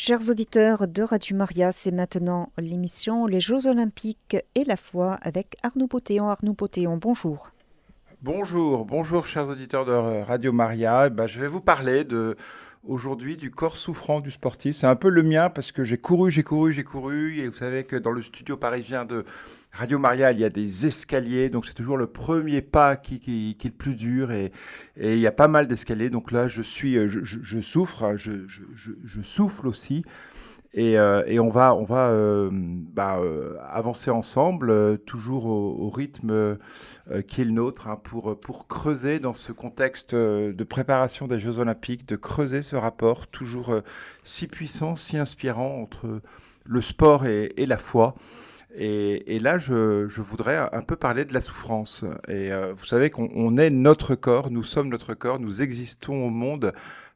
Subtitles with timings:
[0.00, 5.56] Chers auditeurs de Radio Maria, c'est maintenant l'émission Les Jeux Olympiques et la foi avec
[5.64, 6.28] Arnaud Potéon.
[6.28, 7.50] Arnaud Potéon, bonjour.
[8.22, 11.08] Bonjour, bonjour chers auditeurs de Radio Maria.
[11.08, 12.36] Eh ben, je vais vous parler de
[12.84, 14.76] aujourd'hui du corps souffrant du sportif.
[14.76, 17.40] C'est un peu le mien parce que j'ai couru, j'ai couru, j'ai couru.
[17.40, 19.24] Et vous savez que dans le studio parisien de
[19.78, 21.50] Radio Maria, il y a des escaliers.
[21.50, 24.32] Donc c'est toujours le premier pas qui, est le plus dur.
[24.32, 24.50] Et,
[24.96, 26.10] il y a pas mal d'escaliers.
[26.10, 30.04] Donc là, je, suis, je, je, souffre, je, je, souffle aussi.
[30.74, 36.58] Et, euh, et, on va, on va euh, bah, euh, avancer ensemble, toujours au, rythme
[37.28, 41.60] qui est le nôtre, hein, pour, pour creuser dans ce contexte de préparation des Jeux
[41.60, 43.72] Olympiques, de creuser ce rapport toujours
[44.24, 46.20] si puissant, si inspirant entre
[46.64, 48.16] le sport et la foi.
[48.74, 52.04] Et, là, je, voudrais un peu parler de la souffrance.
[52.28, 56.72] Et vous savez qu'on est notre corps, nous sommes notre corps, nous existons au monde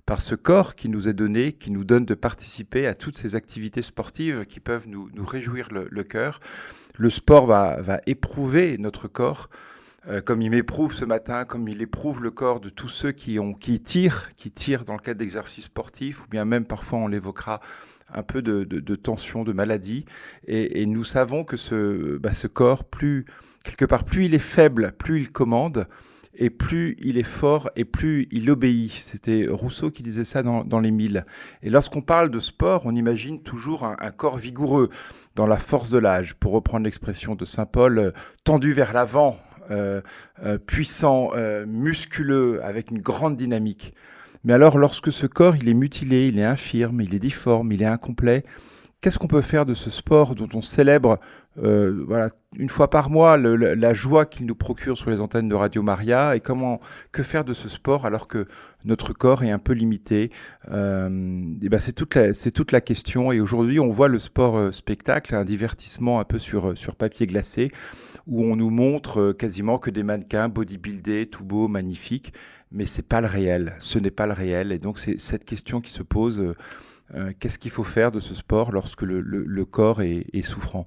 [0.07, 3.35] par ce corps qui nous est donné, qui nous donne de participer à toutes ces
[3.35, 6.41] activités sportives qui peuvent nous, réjouir le, cœur.
[6.97, 9.49] Le sport va, éprouver notre corps,
[10.09, 13.39] euh, comme il m'éprouve ce matin, comme il éprouve le corps de tous ceux qui
[13.85, 17.61] tirent, qui tirent dans le cadre d'exercices sportifs, ou bien même parfois on l'évoquera
[18.15, 20.05] un peu de, tension, de maladie.
[20.47, 23.27] Et, nous savons que ce, bah, ce corps, plus
[23.65, 25.87] quelque part, plus il est faible, plus il commande,
[26.35, 28.93] et plus il est fort et plus il obéit.
[28.93, 31.25] C'était Rousseau qui disait ça dans, les mille.
[31.63, 34.89] Et lorsqu'on parle de sport, on imagine toujours un, corps vigoureux,
[35.35, 38.11] dans la force de l'âge, pour reprendre l'expression de Saint Paul, euh,
[38.45, 39.39] tendu vers l'avant,
[39.71, 40.01] euh,
[40.43, 41.31] euh, puissant,
[41.67, 43.95] musculeux, avec une grande dynamique.
[44.45, 47.83] Mais alors, lorsque ce corps, il est mutilé, il est infirme, il est difforme, il
[47.83, 48.43] est incomplet,
[49.01, 51.19] qu'est-ce qu'on peut faire de ce sport dont on célèbre
[51.59, 55.55] euh, voilà, une fois par mois la joie qu'il nous procure sur les antennes de
[55.55, 56.81] Radio Maria et comment
[57.13, 58.47] que faire de ce sport alors que
[58.87, 60.31] notre corps est un peu limité
[60.71, 63.33] euh, ben c'est toute la toute la question.
[63.33, 67.27] Et aujourd'hui on voit le sport euh, spectacle un divertissement un peu sur sur papier
[67.27, 67.71] glacé
[68.27, 72.33] où on nous montre quasiment que des mannequins bodybuildés tout beau magnifiques.
[72.71, 73.75] Mais c'est pas le réel.
[73.81, 74.73] Ce n'est pas le réel.
[74.73, 76.55] Et donc c'est cette question qui se pose
[77.15, 80.87] euh, qu'est-ce qu'il faut faire de ce sport lorsque le, corps est, souffrant?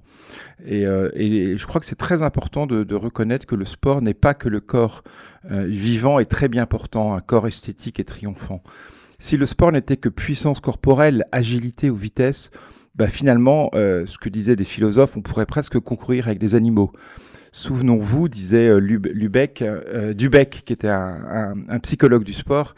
[0.64, 4.14] Et, euh, et, je crois que c'est très important de, reconnaître que le sport n'est
[4.14, 5.04] pas que le corps
[5.50, 8.62] euh, vivant et très bien portant, un corps esthétique et triomphant.
[9.18, 12.50] Si le sport n'était que puissance corporelle, agilité ou vitesse,
[12.96, 16.92] bah finalement, ce que disaient des philosophes, on pourrait presque concourir avec des animaux.
[17.52, 19.62] Souvenons-vous, disait Lubeck,
[20.14, 22.74] Dubeck, qui était un psychologue du sport,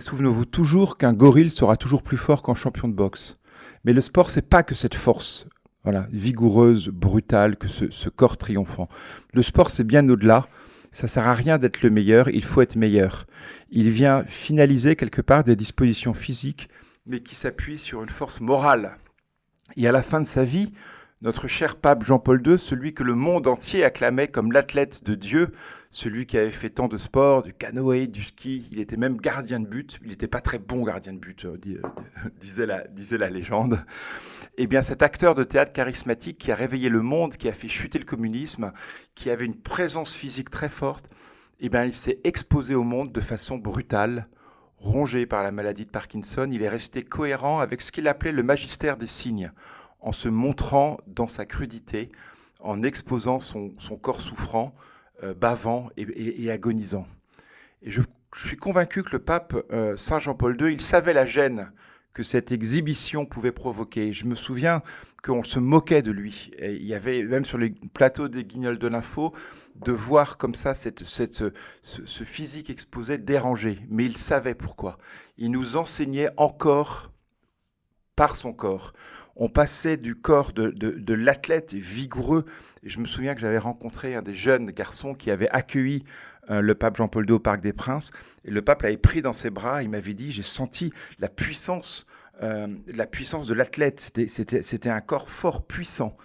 [0.00, 3.38] souvenez-vous toujours qu'un gorille sera toujours plus fort qu'un champion de boxe.
[3.84, 5.46] Mais le sport, c'est pas que cette force,
[5.82, 8.88] voilà, vigoureuse, brutale, que ce, ce corps triomphant.
[9.32, 10.46] Le sport, c'est bien au-delà.
[10.90, 13.26] Ça sert à rien d'être le meilleur, il faut être meilleur.
[13.70, 16.68] Il vient finaliser quelque part des dispositions physiques,
[17.06, 18.96] mais qui s'appuient sur une force morale.
[19.76, 20.72] Et à la fin de sa vie,
[21.20, 25.52] notre cher pape Jean-Paul II, celui que le monde entier acclamait comme l'athlète de Dieu,
[25.96, 29.60] celui qui avait fait tant de sport, du canoë, du ski, il était même gardien
[29.60, 31.56] de but, il n'était pas très bon gardien de but, euh,
[32.40, 33.78] disait, la, disait la légende.
[34.58, 37.68] Eh bien cet acteur de théâtre charismatique qui a réveillé le monde, qui a fait
[37.68, 38.72] chuter le communisme,
[39.14, 41.08] qui avait une présence physique très forte,
[41.60, 44.26] eh bien il s'est exposé au monde de façon brutale,
[44.78, 48.42] rongé par la maladie de Parkinson, il est resté cohérent avec ce qu'il appelait le
[48.42, 49.52] magistère des signes,
[50.00, 52.10] en se montrant dans sa crudité,
[52.60, 53.70] en exposant son,
[54.02, 54.93] corps souffrant, euh,
[55.32, 57.06] bavant et, agonisant.
[57.82, 58.02] Et je,
[58.36, 61.70] suis convaincu que le pape euh, Saint Jean-Paul II, il savait la gêne
[62.12, 64.12] que cette exhibition pouvait provoquer.
[64.12, 64.82] Je me souviens
[65.22, 66.50] qu'on se moquait de lui.
[66.58, 69.32] Et il y avait même sur les plateaux des Guignols de l'info
[69.76, 71.52] de voir comme ça cette, cette, ce,
[71.82, 73.80] ce, physique exposé dérangé.
[73.88, 74.98] Mais il savait pourquoi.
[75.38, 77.10] Il nous enseignait encore
[78.16, 78.92] par son corps
[79.36, 82.44] on passait du corps de, de, l'athlète vigoureux.
[82.82, 86.04] Et je me souviens que j'avais rencontré un des jeunes garçons qui avait accueilli
[86.50, 88.12] euh, le pape Jean-Paul II au Parc des Princes.
[88.44, 89.82] Et le pape l'avait pris dans ses bras.
[89.82, 92.06] Il m'avait dit, j'ai senti la puissance,
[92.42, 94.12] euh, la puissance de l'athlète.
[94.28, 96.16] C'était un corps fort, puissant.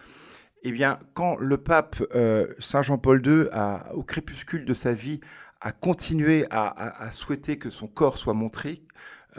[0.62, 3.46] Eh bien, quand le pape euh, Saint Jean-Paul II,
[3.94, 5.20] au crépuscule de sa vie,
[5.62, 8.82] a continué à souhaiter que son corps soit montré,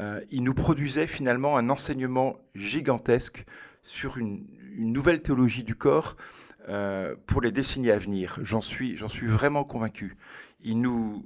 [0.01, 3.45] euh, il nous produisait finalement un enseignement gigantesque
[3.83, 4.47] sur une,
[4.79, 6.17] nouvelle théologie du corps
[6.69, 8.39] euh, pour les décennies à venir.
[8.43, 10.17] J'en suis, vraiment convaincu.
[10.63, 11.23] Il nous,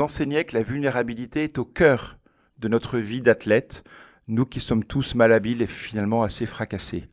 [0.00, 2.16] enseignait que la vulnérabilité est au cœur
[2.58, 3.84] de notre vie d'athlète,
[4.28, 7.04] nous qui sommes tous malhabiles et finalement assez fracassés.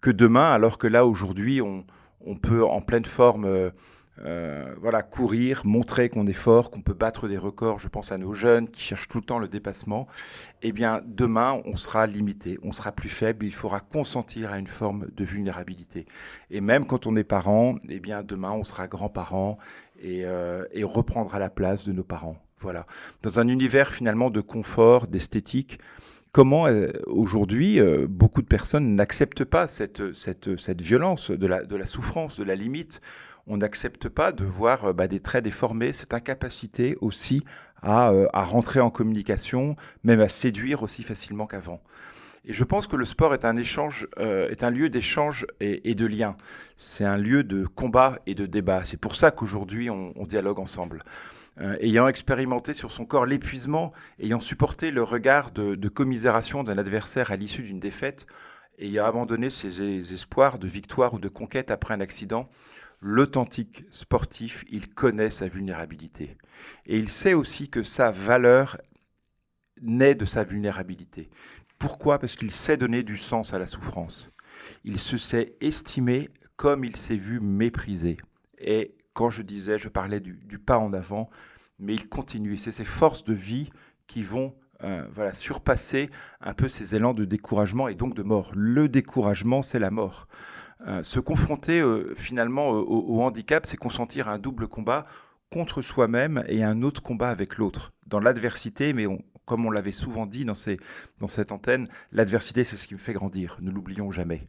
[0.00, 1.86] Que demain, alors que là aujourd'hui on,
[2.20, 3.70] on peut en pleine forme euh,
[4.24, 7.78] euh, voilà, courir, montrer qu'on est fort, qu'on peut battre des records.
[7.78, 10.06] Je pense à nos jeunes qui cherchent tout le temps le dépassement.
[10.62, 13.46] Eh bien, demain, on sera limité, on sera plus faible.
[13.46, 16.06] Il faudra consentir à une forme de vulnérabilité.
[16.50, 19.58] Et même quand on est parent, eh bien, demain, on sera grand-parent
[20.00, 22.36] et, euh, et on reprendra la place de nos parents.
[22.58, 22.86] Voilà.
[23.22, 25.78] Dans un univers finalement de confort, d'esthétique,
[26.32, 27.78] comment euh, aujourd'hui
[28.08, 30.00] beaucoup de personnes n'acceptent pas cette,
[30.82, 33.00] violence de la souffrance, de la limite
[33.48, 37.42] on n'accepte pas de voir euh, bah, des traits déformés, cette incapacité aussi
[37.82, 41.82] à, euh, à, rentrer en communication, même à séduire aussi facilement qu'avant.
[42.44, 45.94] Et je pense que le sport est un échange, euh, est un lieu d'échange et,
[45.94, 46.36] de lien.
[46.76, 48.84] C'est un lieu de combat et de débat.
[48.84, 51.02] C'est pour ça qu'aujourd'hui on, dialogue ensemble.
[51.80, 57.32] Ayant expérimenté sur son corps l'épuisement, ayant supporté le regard de, de commisération d'un adversaire
[57.32, 58.26] à l'issue d'une défaite,
[58.78, 62.48] ayant abandonné ses espoirs de victoire ou de conquête après un accident,
[63.00, 66.36] l'authentique sportif, il connaît sa vulnérabilité.
[66.86, 68.78] Et il sait aussi que sa valeur
[69.80, 71.28] naît de sa vulnérabilité.
[71.78, 72.18] Pourquoi?
[72.18, 74.28] Parce qu'il sait donner du sens à la souffrance.
[74.84, 78.16] Il se sait estimé comme il s'est vu méprisé.
[78.58, 81.30] Et quand je disais, je parlais du, pas en avant,
[81.78, 82.56] mais il continue.
[82.56, 83.70] C'est ces forces de vie
[84.08, 86.10] qui vont euh, voilà, surpasser
[86.40, 88.50] un peu ces élans de découragement et donc de mort.
[88.54, 90.26] Le découragement, c'est la mort.
[90.86, 95.06] Euh, se confronter euh, finalement au, au, handicap, c'est consentir un double combat
[95.50, 97.92] contre soi-même et un autre combat avec l'autre.
[98.06, 99.06] Dans l'adversité, mais
[99.48, 103.56] comme on l'avait souvent dit dans, cette antenne, l'adversité, c'est ce qui me fait grandir.
[103.60, 104.46] Ne l'oublions jamais.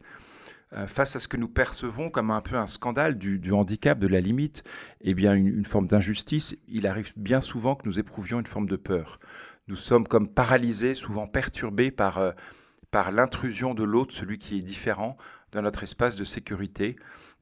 [0.74, 4.06] Euh, face à ce que nous percevons comme un peu un scandale du, handicap, de
[4.06, 4.62] la limite,
[5.00, 8.76] eh bien une, forme d'injustice, il arrive bien souvent que nous éprouvions une forme de
[8.76, 9.18] peur.
[9.68, 12.32] Nous sommes comme paralysés, souvent perturbés euh,
[12.90, 15.16] par l'intrusion de l'autre, celui qui est différent,
[15.52, 16.96] dans notre espace de sécurité,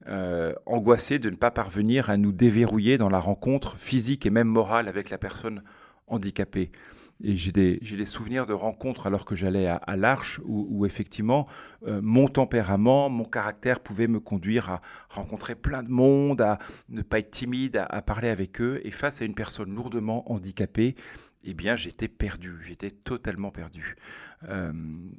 [0.06, 4.48] euh, angoissé de ne pas parvenir à nous déverrouiller dans la rencontre physique et même
[4.48, 5.62] morale avec la personne
[6.06, 6.70] handicapée.
[7.22, 11.48] Et j'ai des, souvenirs de rencontres alors que j'allais à, l'Arche où, effectivement
[11.84, 16.58] euh, mon tempérament, mon caractère pouvait me conduire à rencontrer plein de monde, à
[16.88, 18.80] ne pas être timide, à parler avec eux.
[18.84, 20.94] Et face à une personne lourdement handicapée,
[21.44, 23.96] eh bien j'étais perdu, j'étais totalement perdu.
[24.48, 24.72] Euh,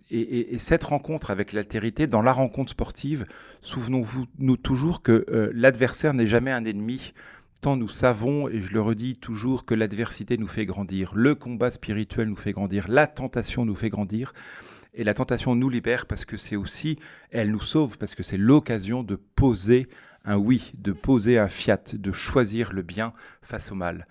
[0.10, 3.26] et, et, et, cette rencontre avec l'altérité, dans la rencontre sportive,
[3.62, 7.14] souvenons-vous nous toujours que euh, l'adversaire n'est jamais un ennemi,
[7.62, 11.72] tant nous savons, et je le redis toujours, que l'adversité nous fait grandir, le combat
[11.72, 14.34] spirituel nous fait grandir, la tentation nous fait grandir.
[14.96, 16.98] Et la tentation nous libère parce que c'est aussi,
[17.30, 19.88] elle nous sauve parce que c'est l'occasion de poser
[20.26, 24.08] un oui, de poser un fiat, de choisir le bien face au mal.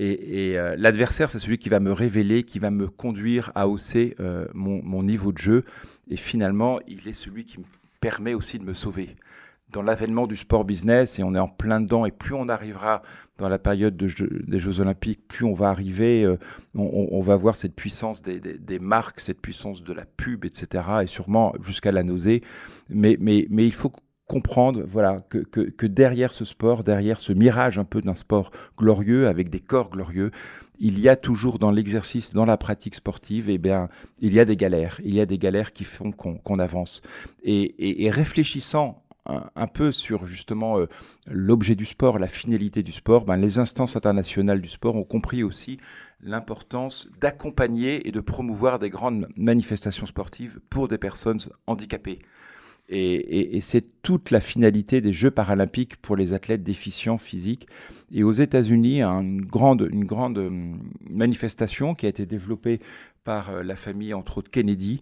[0.00, 4.14] Et, euh, l'adversaire, c'est celui qui va me révéler, qui va me conduire à hausser
[4.20, 5.64] euh, mon, niveau de jeu.
[6.08, 7.64] Et finalement, il est celui qui me
[8.00, 9.16] permet aussi de me sauver.
[9.72, 13.02] Dans l'avènement du sport business, et on est en plein dedans, et plus on arrivera
[13.38, 14.08] dans la période des
[14.60, 16.38] Jeux Olympiques, plus on va arriver, euh,
[16.76, 21.54] on, va voir cette puissance des, marques, cette puissance de la pub, etc., et sûrement
[21.60, 22.42] jusqu'à la nausée.
[22.88, 23.92] Mais, mais il faut
[24.28, 29.26] comprendre voilà que, que, derrière ce sport, derrière ce mirage un peu d'un sport glorieux
[29.26, 30.30] avec des corps glorieux,
[30.78, 33.88] il y a toujours dans l'exercice, dans la pratique sportive, eh bien,
[34.20, 35.00] il y a des galères.
[35.02, 37.02] Il y a des galères qui font qu'on qu avance.
[37.42, 40.86] Et, réfléchissant un, un, peu sur justement euh,
[41.26, 45.42] l'objet du sport, la finalité du sport, ben, les instances internationales du sport ont compris
[45.42, 45.78] aussi
[46.22, 52.20] l'importance d'accompagner et de promouvoir des grandes manifestations sportives pour des personnes handicapées.
[52.90, 57.66] Et, c'est toute la finalité des Jeux paralympiques pour les athlètes déficients physiques.
[58.10, 62.80] Et aux États-Unis, une grande, une grande hum, manifestation qui a été développée
[63.24, 65.00] par euh, la famille, entre autres Kennedy,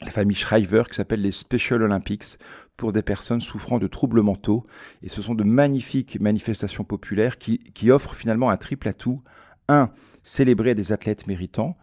[0.00, 2.38] la famille Shriver, qui s'appelle les Special Olympics,
[2.78, 4.64] pour des personnes souffrant de troubles mentaux.
[5.02, 9.22] Et ce sont de magnifiques manifestations populaires qui, qui offrent finalement un triple atout.
[9.68, 9.90] Un,
[10.24, 11.76] célébrer des athlètes méritants.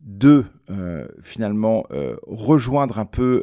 [0.00, 3.42] Deux, euh, finalement, euh, rejoindre un peu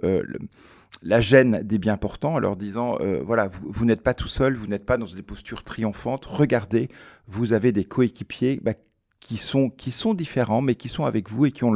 [1.01, 4.55] la gêne des bien portants en leur disant euh, voilà, vous, n'êtes pas tout seul,
[4.55, 6.89] vous n'êtes pas dans des postures triomphantes, regardez,
[7.27, 8.73] vous avez des coéquipiers bah,
[9.19, 9.71] qui, sont,
[10.13, 11.75] différents, mais qui sont avec vous et qui ont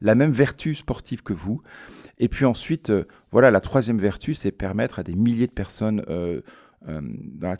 [0.00, 1.62] la même vertu sportive que vous.
[2.18, 6.04] Et puis ensuite, euh, voilà, la troisième vertu, c'est permettre à des milliers de personnes
[6.08, 6.42] euh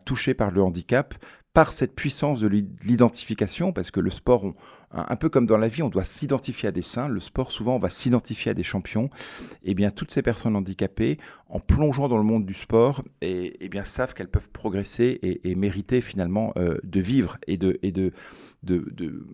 [0.04, 1.14] touchées par le handicap
[1.58, 4.54] par cette puissance de l'identification, parce que le sport,
[4.92, 7.08] un peu comme dans la vie, on doit s'identifier à des saints.
[7.08, 9.10] Le sport, souvent, on va s'identifier à des champions.
[9.64, 13.46] Et eh bien, toutes ces personnes handicapées, en plongeant dans le monde du sport, et,
[13.46, 17.90] et eh bien, savent qu'elles peuvent progresser et, mériter finalement euh, de vivre et et
[17.90, 18.12] de,
[18.62, 19.26] de, de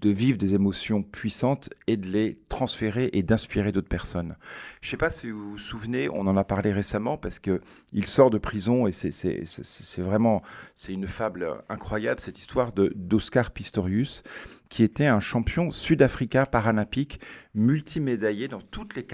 [0.00, 4.36] de vivre des émotions puissantes et de les transférer et d'inspirer d'autres personnes.
[4.80, 7.60] Je ne sais pas si vous vous souvenez, on en a parlé récemment parce que
[7.92, 10.42] il sort de prison et c'est vraiment
[10.74, 14.22] c'est une fable incroyable cette histoire de d'Oscar Pistorius
[14.68, 17.20] qui était un champion sud-africain paralympique
[17.54, 19.04] multimédaillé dans toutes les,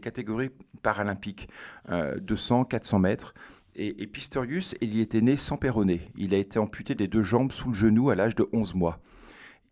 [0.00, 0.50] catégories
[0.82, 1.48] paralympiques,
[1.88, 3.34] 200, 400 mètres.
[3.74, 6.10] Et, Pistorius, il y était né sans péroné.
[6.16, 9.00] Il a été amputé des deux jambes sous le genou à l'âge de 11 mois.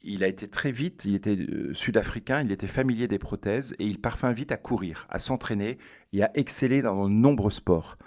[0.08, 3.86] Il a été très vite, il était euh, sud-africain, il était familier des prothèses et
[3.86, 5.78] il parvint vite à courir, à s'entraîner
[6.12, 7.98] et à exceller dans de nombreux sports.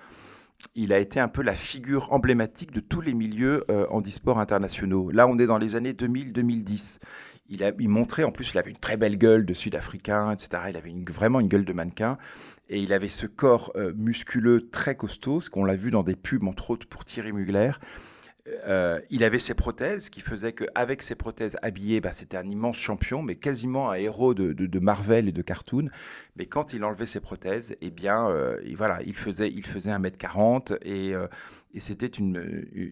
[0.75, 5.11] Il a été un peu la figure emblématique de tous les milieux euh, handisports internationaux.
[5.11, 6.99] Là, on est dans les années 2000-2010.
[7.49, 10.63] Il, a, il montrait, en plus, il avait une très belle gueule de sud-africain, etc.
[10.69, 12.17] Il avait vraiment une gueule de mannequin.
[12.69, 16.15] Et il avait ce corps euh, musculeux très costaud, ce qu'on l'a vu dans des
[16.15, 17.71] pubs, entre autres pour Thierry Mugler.
[18.67, 22.77] Euh, il avait ses prothèses, qui faisait qu'avec ses prothèses habillées, bah, c'était un immense
[22.77, 25.89] champion, mais quasiment un héros de, Marvel et de cartoon.
[26.35, 30.77] Mais quand il enlevait ses prothèses, eh bien, euh, voilà, il faisait, il faisait 1m40
[30.83, 31.13] et,
[31.73, 32.91] et c'était une,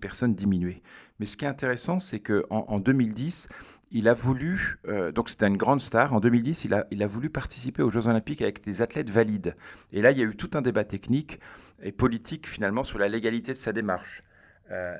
[0.00, 0.82] personne diminuée.
[1.20, 3.48] Mais ce qui est intéressant, c'est qu'en en 2010,
[3.92, 7.06] il a voulu, euh, donc c'était une grande star, en 2010, il a, il a
[7.06, 9.54] voulu participer aux Jeux Olympiques avec des athlètes valides.
[9.92, 11.38] Et là, il y a eu tout un débat technique
[11.82, 14.22] et politique finalement sur la légalité de sa démarche.
[14.70, 14.96] Euh,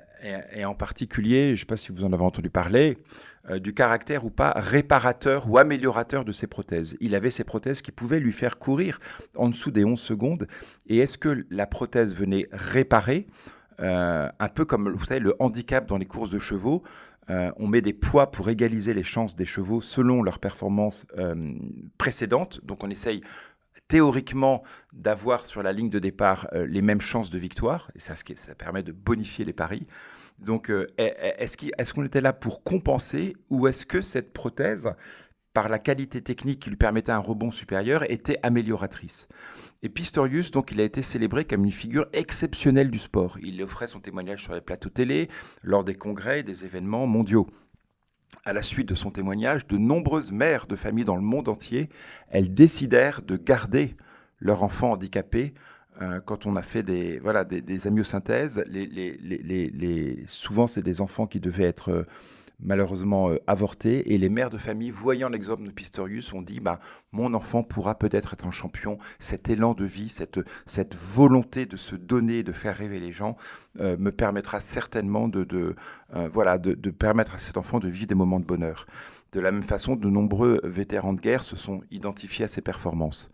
[0.53, 2.99] et, en particulier, je ne sais pas si vous en avez entendu parler,
[3.51, 6.97] euh, du caractère ou pas réparateur ou améliorateur de ses prothèses.
[7.01, 9.01] Il avait ses prothèses qui pouvaient lui faire courir
[9.35, 10.47] en dessous des 11 secondes.
[10.87, 13.27] Et est-ce que la prothèse venait réparer,
[13.79, 16.83] un peu comme vous savez, le handicap dans les courses de chevaux
[17.29, 21.55] euh, on met des poids pour égaliser les chances des chevaux selon leur performance euh,
[21.99, 22.65] précédente.
[22.65, 23.23] Donc on essaye
[23.89, 24.63] théoriquement
[24.93, 27.91] d'avoir sur la ligne de départ euh, les mêmes chances de victoire.
[27.95, 29.87] Et ça, ça permet de bonifier les paris.
[30.39, 34.93] Donc est-ce qu'on était là pour compenser ou est-ce que cette prothèse,
[35.55, 39.29] par la qualité technique qui lui permettait un rebond supérieur, était amélioratrice?
[39.83, 43.39] Et Pistorius, donc, il a été célébré comme une figure exceptionnelle du sport.
[43.41, 45.29] Il offrait son témoignage sur les plateaux télé,
[45.63, 47.47] lors des congrès et des événements mondiaux.
[48.45, 51.89] À la suite de son témoignage, de nombreuses mères de familles dans le monde entier,
[52.31, 53.97] elles décidèrent de garder
[54.41, 55.55] leur enfant handicapé.
[56.03, 57.63] Euh, quand on a fait des, voilà, des,
[60.29, 62.07] souvent c'est des enfants qui devaient être euh,
[62.61, 64.13] malheureusement euh, avorté.
[64.13, 66.81] Et les mères de famille, voyant l'exemple de Pistorius, ont dit bah,
[67.13, 68.99] Mon enfant pourra peut-être être un champion.
[69.19, 73.37] Cet élan de vie, cette, cette volonté de se donner, de faire rêver les gens,
[73.81, 75.77] euh, me permettra certainement de, de
[76.15, 78.87] euh, voilà, de, permettre à cet enfant de vivre des moments de bonheur.
[79.33, 83.31] De la même façon, de nombreux vétérans de guerre se sont identifiés à ses performances.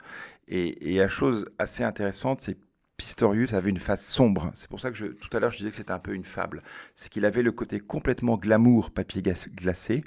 [0.48, 2.58] Et, et la chose assez intéressante, c'est
[3.02, 4.52] Pistorius avait une face sombre.
[4.54, 6.62] C'est pour ça que tout à l'heure je disais que c'était un peu une fable.
[6.94, 10.04] C'est qu'il avait le côté complètement glamour, papier glacé,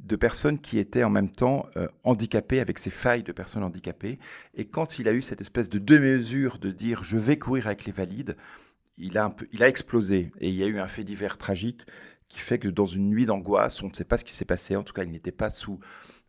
[0.00, 4.18] de personnes qui étaient en même temps euh, handicapées, avec ces failles de personnes handicapées.
[4.52, 7.86] Et quand il a eu cette espèce de deux-mesures de dire je vais courir avec
[7.86, 8.36] les valides,
[8.98, 10.30] il a, il a explosé.
[10.38, 11.86] Et il y a eu un fait divers tragique
[12.28, 14.76] qui fait que dans une nuit d'angoisse, on ne sait pas ce qui s'est passé.
[14.76, 15.80] En tout cas, il n'était pas sous,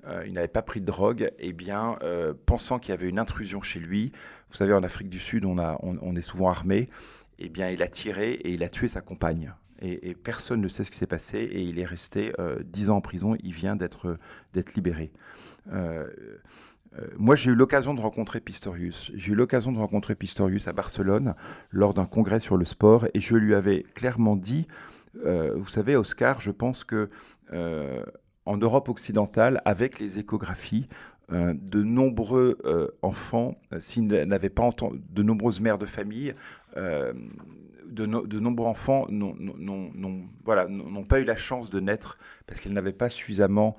[0.08, 1.32] euh, il n'avait pas pris de drogue.
[1.40, 4.12] Eh bien, euh, pensant qu'il y avait une intrusion chez lui,
[4.50, 6.90] vous savez, en Afrique du Sud, on, a, on, est souvent armé.
[7.40, 9.54] Eh bien, il a tiré et il a tué sa compagne.
[9.80, 11.38] Et, personne ne sait ce qui s'est passé.
[11.40, 13.36] Et il est resté euh, dix ans en prison.
[13.44, 14.18] Il vient d'être
[14.76, 15.12] libéré.
[17.18, 19.12] Moi, j'ai eu l'occasion de rencontrer Pistorius.
[19.14, 21.36] J'ai eu l'occasion de rencontrer Pistorius à Barcelone
[21.70, 23.06] lors d'un congrès sur le sport.
[23.14, 24.68] Et je lui avais clairement dit,
[25.14, 27.10] vous savez, Oscar, je pense que
[28.48, 30.88] en Europe occidentale, avec les échographies,
[31.34, 36.34] euh, de nombreux euh, enfants, euh, s'ils n'avaient pas entendu, de nombreuses mères de famille,
[36.78, 38.06] de,
[38.40, 43.76] nombreux enfants n'ont pas eu la chance de naître parce qu'ils n'avaient pas suffisamment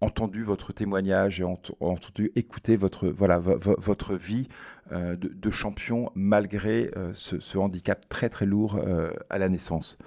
[0.00, 4.48] entendu votre témoignage et entendu écouter votre, voilà, votre vie
[4.90, 8.80] de, champion malgré ce, ce, handicap très très lourd
[9.28, 9.98] à la naissance.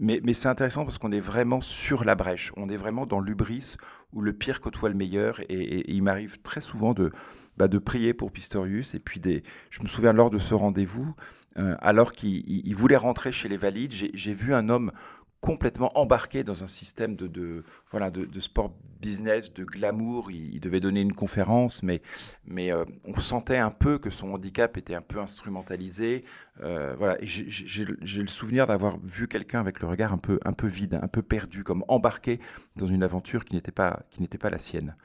[0.00, 3.76] mais, c'est intéressant parce qu'on est vraiment sur la brèche, on est vraiment dans l'ubris
[4.14, 5.40] où le pire côtoie le meilleur.
[5.48, 7.12] Et, il m'arrive très souvent de,
[7.56, 8.94] bah, de prier pour Pistorius.
[8.94, 11.14] Et puis, des, je me souviens lors de ce rendez-vous,
[11.58, 14.92] euh, alors qu'il voulait rentrer chez les Valides, j'ai vu un homme
[15.40, 18.74] complètement embarqué dans un système de, de voilà, de, sport
[19.04, 20.30] business, de glamour.
[20.30, 22.00] Il, devait donner une conférence, mais,
[22.46, 26.24] mais euh, on sentait un peu que son handicap était un peu instrumentalisé.
[26.62, 30.66] Euh, voilà, j'ai le souvenir d'avoir vu quelqu'un avec le regard un peu, un peu
[30.66, 32.40] vide, un peu perdu, comme embarqué
[32.76, 34.04] dans une aventure qui n'était pas,
[34.40, 34.96] pas la sienne.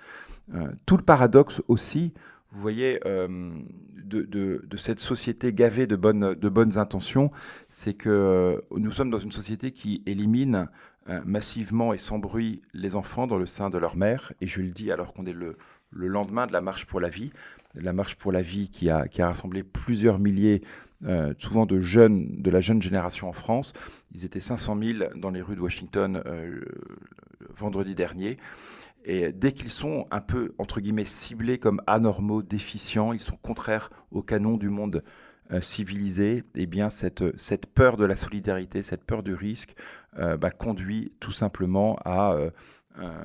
[0.55, 2.13] Euh, tout le paradoxe aussi
[2.51, 3.51] vous voyez, euh,
[4.05, 7.29] de, cette société gavée de bonnes, de bonnes intentions,
[7.69, 10.67] c'est que nous sommes dans une société qui élimine
[11.25, 14.33] massivement et sans bruit les enfants dans le sein de leur mère.
[14.41, 15.57] Et je le dis alors qu'on est le,
[15.91, 17.31] le, lendemain de la marche pour la vie.
[17.75, 20.61] La marche pour la vie qui a, qui a rassemblé plusieurs milliers,
[21.37, 23.73] souvent de jeunes, de la jeune génération en France.
[24.13, 26.21] Ils étaient 500 000 dans les rues de Washington
[27.55, 28.37] vendredi dernier.
[29.05, 33.89] Et dès qu'ils sont un peu, entre guillemets, ciblés comme anormaux, déficients, ils sont contraires
[34.11, 35.03] au canon du monde
[35.51, 39.75] euh, civilisé, eh bien cette, cette peur de la solidarité, cette peur du risque,
[40.19, 42.51] euh, bah, conduit tout simplement à, euh,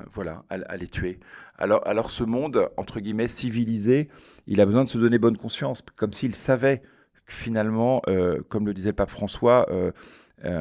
[0.09, 1.19] voilà, à, les tuer.
[1.59, 4.09] Alors, alors ce monde, entre guillemets, civilisé,
[4.47, 6.81] il a besoin de se donner bonne conscience, comme s'il savait
[7.27, 8.01] finalement,
[8.49, 9.67] comme le disait pape François,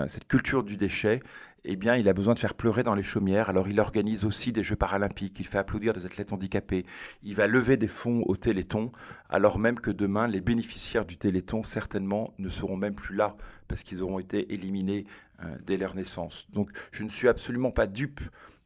[0.08, 1.20] cette culture du déchet,
[1.64, 3.48] eh bien, il a besoin de faire pleurer dans les chaumières.
[3.48, 5.36] Alors, il organise aussi des Jeux paralympiques.
[5.40, 6.84] Il fait applaudir des athlètes handicapés.
[7.22, 8.92] Il va lever des fonds au Téléthon,
[9.30, 13.82] alors même que demain, les bénéficiaires du Téléthon, certainement, ne seront même plus là parce
[13.82, 15.06] qu'ils auront été éliminés
[15.42, 16.46] euh, dès leur naissance.
[16.52, 18.20] Donc, je ne suis absolument pas dupe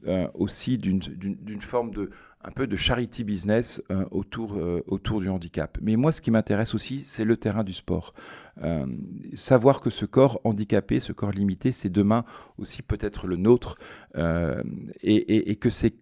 [0.07, 2.11] euh, aussi d'une forme de
[2.45, 5.76] un peu de charity business euh, autour, euh, autour du handicap.
[5.83, 8.14] Mais moi, ce qui m'intéresse aussi, c'est le terrain du sport.
[8.62, 8.87] Euh,
[9.35, 12.25] savoir que ce corps handicapé, ce corps limité, c'est demain
[12.57, 13.76] aussi peut-être le nôtre,
[15.02, 15.92] et, que ces,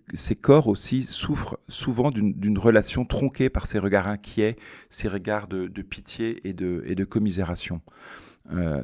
[0.41, 4.57] corps aussi souffrent souvent d'une relation tronquée par ces regards inquiets,
[4.89, 7.83] ces regards de, de pitié et de, et de commisération.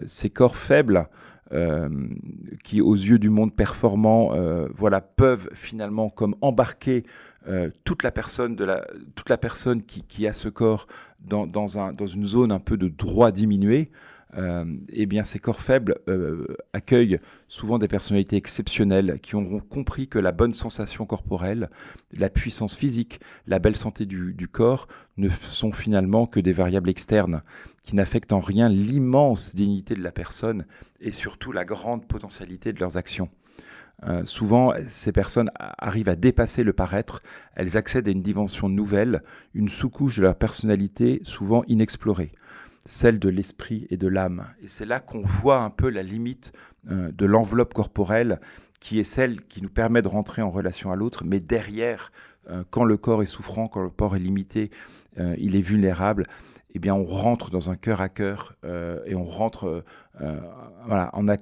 [0.06, 1.08] ces corps faibles,
[2.62, 4.32] qui, aux yeux du monde performant,
[4.74, 7.04] voilà, peuvent finalement comme embarquer
[7.48, 8.56] euh, toute la personne,
[9.14, 10.86] toute la personne qui, a ce corps
[11.20, 13.90] dans, dans, un, dans, une zone un peu de droit diminué,
[14.34, 20.08] euh, eh bien, ces corps faibles euh, accueillent souvent des personnalités exceptionnelles qui auront compris
[20.08, 21.68] que la bonne sensation corporelle,
[22.12, 27.42] la puissance physique, la belle santé du corps ne sont finalement que des variables externes
[27.82, 30.64] qui n'affectent en rien l'immense dignité de la personne
[31.00, 33.28] et surtout la grande potentialité de leurs actions.
[34.04, 37.22] Euh, souvent, ces personnes arrivent à dépasser le paraître,
[37.54, 39.22] elles accèdent à une dimension nouvelle,
[39.54, 42.32] une sous-couche de leur personnalité souvent inexplorée,
[42.84, 44.46] celle de l'esprit et de l'âme.
[44.62, 46.52] Et c'est là qu'on voit un peu la limite
[46.90, 48.40] euh, de l'enveloppe corporelle,
[48.80, 52.10] qui est celle qui nous permet de rentrer en relation à l'autre, mais derrière,
[52.50, 54.70] euh, quand le corps est souffrant, quand le corps est limité,
[55.36, 56.26] il est vulnérable,
[56.74, 58.56] eh bien, on rentre dans un cœur à cœur
[59.06, 59.84] et on rentre,
[60.86, 61.36] voilà, on a,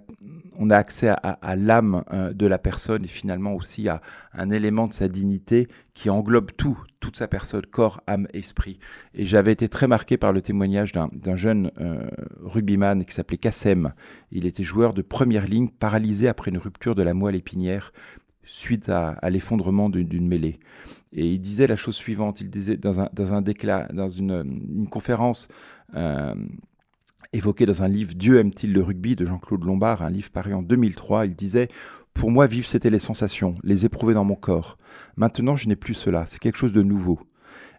[0.60, 4.02] on a accès à, l'âme euh, de la personne et finalement aussi à
[4.34, 8.78] un élément de sa dignité qui englobe tout, toute sa personne, corps, âme, esprit.
[9.14, 12.08] Et j'avais été très marqué par le témoignage d'un jeune euh,
[12.42, 13.94] rugbyman qui s'appelait Kassem.
[14.32, 17.92] Il était joueur de première ligne, paralysé après une rupture de la moelle épinière
[18.44, 20.58] suite à, l'effondrement d'une mêlée.
[21.12, 25.48] Et il disait la chose suivante, il disait dans un, dans un dans une, conférence
[25.94, 26.34] euh,
[27.32, 30.62] évoqué dans un livre Dieu aime-t-il le rugby de Jean-Claude Lombard, un livre paru en
[30.62, 31.26] 2003.
[31.26, 31.68] Il disait
[32.14, 34.78] Pour moi, vivre, c'était les sensations, les éprouver dans mon corps.
[35.16, 37.20] Maintenant, je n'ai plus cela, c'est quelque chose de nouveau.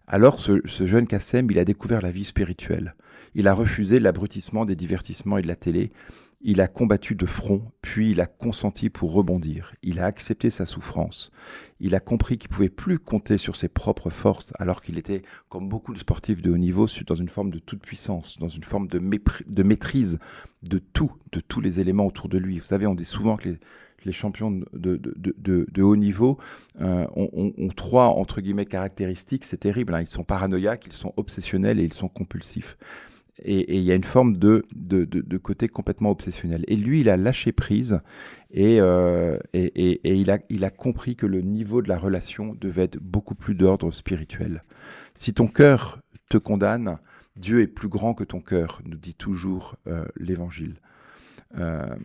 [0.08, 2.96] Alors, ce, ce jeune Kassem, il a découvert la vie spirituelle.
[3.34, 5.92] Il a refusé l'abrutissement des divertissements et de la télé.
[6.44, 9.74] Il a combattu de front, puis il a consenti pour rebondir.
[9.84, 11.32] Il a accepté sa souffrance.
[11.80, 15.70] Il a compris qu'il pouvait plus compter sur ses propres forces, alors qu'il était, comme
[15.70, 18.88] beaucoup de sportifs de haut niveau, dans une forme de toute puissance, dans une forme
[18.88, 20.18] de, maîtrise
[20.64, 22.58] de tout, de tous les éléments autour de lui.
[22.58, 23.58] Vous savez, on dit souvent que
[24.04, 26.40] les, champions de, de, haut niveau
[26.82, 29.46] euh, ont, trois, entre guillemets, caractéristiques.
[29.46, 29.94] C'est terrible.
[29.94, 30.02] Hein.
[30.02, 32.78] Ils sont paranoïaques, ils sont obsessionnels et ils sont compulsifs
[33.44, 36.64] et il y a une forme de, de, de, côté complètement obsessionnel.
[36.68, 38.00] Et lui, il a lâché prise
[38.52, 42.56] et, euh, et, et, il, a, il a compris que le niveau de la relation
[42.60, 44.64] devait être beaucoup plus d'ordre spirituel.
[45.16, 46.00] Si ton cœur
[46.30, 47.00] te condamne,
[47.36, 50.76] Dieu est plus grand que ton cœur, nous dit toujours euh, l'Évangile.
[51.58, 51.96] Euh,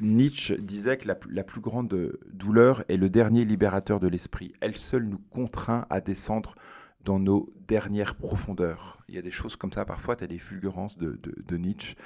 [0.00, 4.52] Nietzsche disait que la, la, plus grande douleur est le dernier libérateur de l'esprit.
[4.60, 6.56] Elle seule nous contraint à descendre
[7.04, 8.98] dans nos dernières profondeurs.
[9.08, 11.96] Il y a des choses comme ça, parfois, tu as des fulgurances de, de, Nietzsche.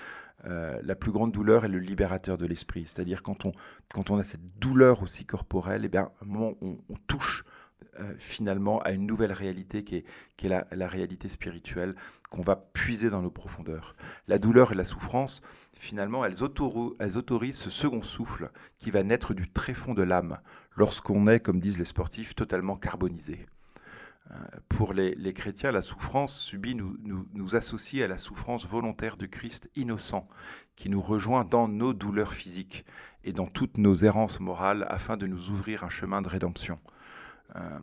[0.45, 2.87] Euh, la plus grande douleur est le libérateur de l'esprit.
[2.87, 3.53] C'est-à-dire quand on,
[3.93, 6.57] quand on a cette douleur aussi corporelle, et eh bien, on,
[7.07, 7.45] touche
[8.01, 10.05] euh, finalement à une nouvelle réalité qui est,
[10.37, 11.95] qui est la, la, réalité spirituelle
[12.31, 13.97] qu'on va puiser dans nos profondeurs.
[14.29, 16.37] La douleur et la souffrance, finalement, elles,
[16.99, 20.39] elles autorisent ce second souffle qui va naître du tréfonds de l'âme
[20.77, 23.47] lorsqu'on est, comme disent les sportifs, totalement carbonisé.
[24.69, 30.29] Pour les, chrétiens, la souffrance subie nous, associe à la souffrance volontaire du Christ innocent,
[30.75, 32.85] qui nous rejoint dans nos douleurs physiques
[33.25, 36.79] et dans toutes nos errances morales afin de nous ouvrir un chemin de rédemption.
[37.55, 37.79] Euh,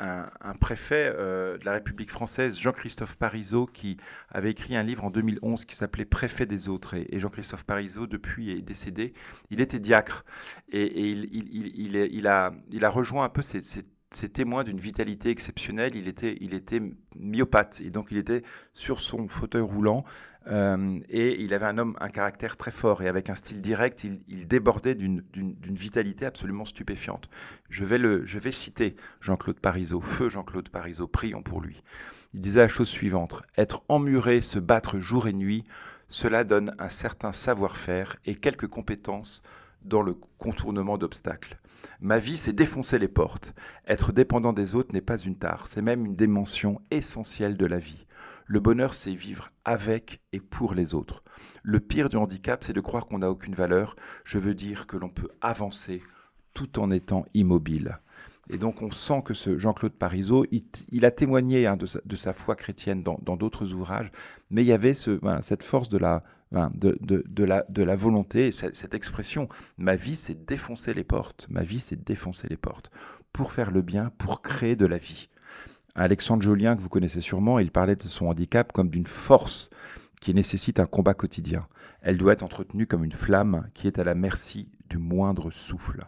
[0.00, 3.96] un, préfet euh, de la République française, Jean-Christophe Parisot, qui
[4.30, 6.94] avait écrit un livre en 2011 qui s'appelait Préfet des autres.
[6.94, 9.12] Et, Jean-Christophe Parisot, depuis, est décédé.
[9.50, 10.24] Il était diacre
[10.68, 13.42] et, il, a, il a rejoint un peu
[14.10, 15.94] ces, témoins d'une vitalité exceptionnelle.
[15.94, 16.80] Il était, il était
[17.16, 18.42] myopathe et donc il était
[18.74, 20.04] sur son fauteuil roulant
[20.46, 24.04] euh, et il avait un homme, un caractère très fort et avec un style direct,
[24.04, 27.28] il, débordait d'une vitalité absolument stupéfiante.
[27.68, 31.82] Je vais, le, je vais citer Jean-Claude Parisot, feu Jean-Claude Parisot, prions pour lui.
[32.32, 35.64] Il disait la chose suivante être emmuré, se battre jour et nuit,
[36.08, 39.42] cela donne un certain savoir-faire et quelques compétences
[39.82, 41.58] dans le contournement d'obstacles.
[42.00, 43.54] Ma vie, c'est défoncer les portes.
[43.86, 47.78] Être dépendant des autres n'est pas une tare, c'est même une dimension essentielle de la
[47.78, 48.06] vie.
[48.46, 51.22] Le bonheur, c'est vivre avec et pour les autres.
[51.62, 53.94] Le pire du handicap, c'est de croire qu'on n'a aucune valeur.
[54.24, 56.02] Je veux dire que l'on peut avancer
[56.54, 57.98] tout en étant immobile.
[58.50, 60.46] Et donc on sent que ce Jean-Claude Parisot,
[60.90, 64.10] il, a témoigné hein, de, sa, foi chrétienne dans d'autres ouvrages,
[64.50, 68.94] mais il y avait ce, cette force de la, de, la, de la volonté, cette,
[68.94, 72.90] expression, ma vie c'est défoncer les portes, ma vie c'est défoncer les portes,
[73.32, 75.28] pour faire le bien, pour créer de la vie.
[75.94, 79.68] Alexandre Jolien, que vous connaissez sûrement, il parlait de son handicap comme d'une force
[80.20, 81.66] qui nécessite un combat quotidien.
[82.00, 86.00] Elle doit être entretenue comme une flamme qui est à la merci du moindre souffle.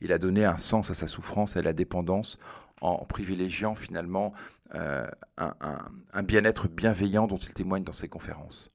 [0.00, 2.38] Il a donné un sens à sa souffrance et à la dépendance
[2.80, 4.32] en privilégiant finalement
[4.74, 8.70] euh, un, bien-être bienveillant dont il témoigne dans ses conférences.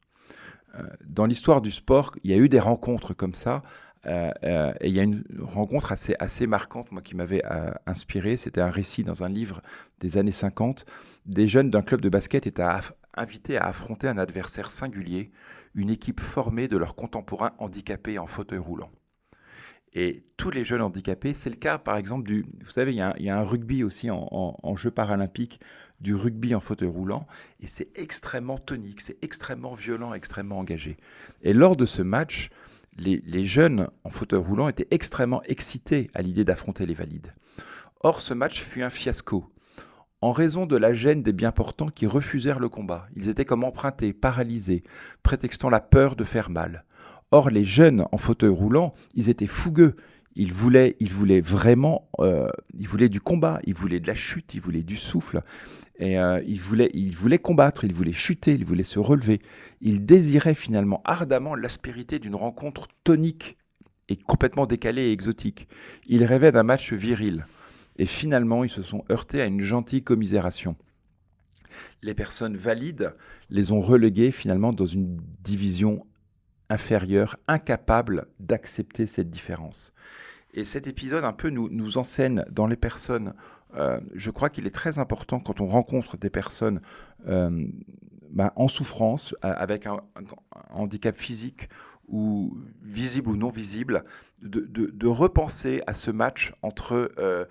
[0.76, 3.62] Euh, dans l'histoire du sport, il y a eu des rencontres comme ça
[4.06, 7.44] euh, euh, et il y a une rencontre assez, assez marquante, moi, qui m'avait
[7.86, 8.38] inspiré.
[8.38, 9.62] C'était un récit dans un livre
[10.00, 10.86] des années 50.
[11.26, 12.66] Des jeunes d'un club de basket étaient
[13.16, 15.32] invités à affronter un adversaire singulier,
[15.76, 18.92] une équipe formée de leurs contemporains handicapés en fauteuil roulant.
[19.96, 23.30] Et tous les jeunes handicapés, c'est le cas par exemple du, vous savez, il y
[23.30, 25.60] a un, rugby aussi en, en, jeu paralympique,
[26.04, 27.26] du rugby en fauteuil roulant,
[27.62, 30.98] et c'est extrêmement tonique, c'est extrêmement violent, extrêmement engagé.
[31.42, 32.50] Et lors de ce match,
[32.98, 37.34] les, jeunes en fauteuil roulant étaient extrêmement excités à l'idée d'affronter les valides.
[38.02, 39.50] Or, ce match fut un fiasco,
[40.22, 43.08] en raison de la gêne des bien portants qui refusèrent le combat.
[43.16, 44.84] Ils étaient comme empruntés, paralysés,
[45.24, 46.86] prétextant la peur de faire mal.
[47.32, 49.96] Or, les jeunes en fauteuil roulant, ils étaient fougueux,
[50.36, 54.54] il voulait, il voulait vraiment, euh, il voulait du combat, il voulait de la chute,
[54.54, 55.43] il voulait du souffle,
[55.98, 59.39] et euh, il, voulait, il voulait combattre, il voulait chuter, il voulait se relever.
[59.82, 63.58] Il désirait finalement ardemment l'aspérité d'une rencontre tonique
[64.10, 65.67] et complètement décalée et exotique.
[66.08, 67.46] Il rêvait d'un match viril.
[67.98, 70.76] Et finalement, ils se sont heurtés à une gentille commisération.
[72.02, 73.15] Les personnes valides
[73.50, 76.06] les ont relégués finalement dans une division
[76.74, 79.94] inférieure, incapable d'accepter cette différence.
[80.54, 83.34] Et cet épisode un peu nous, enseigne dans les personnes,
[83.76, 86.82] euh, je crois qu'il est très important quand on rencontre des personnes
[87.28, 87.68] euh,
[88.30, 90.02] bah, en souffrance, avec un,
[90.72, 91.70] handicap physique
[92.82, 94.04] visible ou non visible,
[94.41, 97.45] de, repenser à ce match entre euh,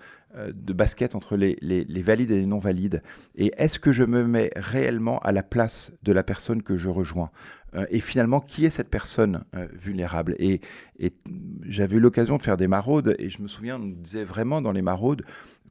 [0.51, 3.03] de basket entre les, valides et les non valides.
[3.35, 6.89] Et est-ce que je me mets réellement à la place de la personne que je
[6.89, 7.29] rejoins?
[7.75, 10.35] Euh, et finalement, qui est cette personne euh, vulnérable?
[10.39, 10.61] Et,
[11.63, 14.71] j'avais eu l'occasion de faire des maraudes, et je me souviens, on disait vraiment dans
[14.71, 15.23] les maraudes,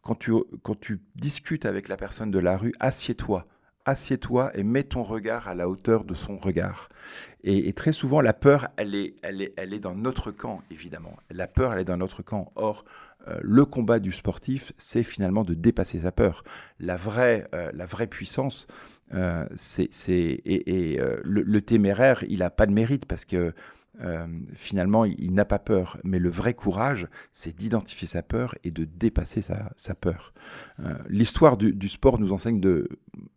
[0.02, 3.46] quand tu, quand tu discutes avec la personne de la rue, assieds-toi,
[3.85, 6.88] assieds-toi et mets ton regard à la hauteur de son regard.
[7.45, 11.16] Et, très souvent, la peur, elle est, elle, est, elle est dans notre camp, évidemment.
[11.31, 12.53] La peur, elle est dans notre camp.
[12.55, 12.85] Or,
[13.27, 16.45] euh, le combat du sportif, c'est finalement de dépasser sa peur.
[16.79, 18.68] La vraie, la vraie puissance,
[19.14, 19.90] euh, c'est,
[20.45, 23.53] et, euh, le, téméraire, il n'a pas de mérite parce que
[24.01, 25.99] euh, finalement, il, n'a pas peur.
[26.03, 30.33] Mais le vrai courage, c'est d'identifier sa peur et de dépasser sa, peur.
[31.09, 32.88] l'histoire du, sport nous enseigne de,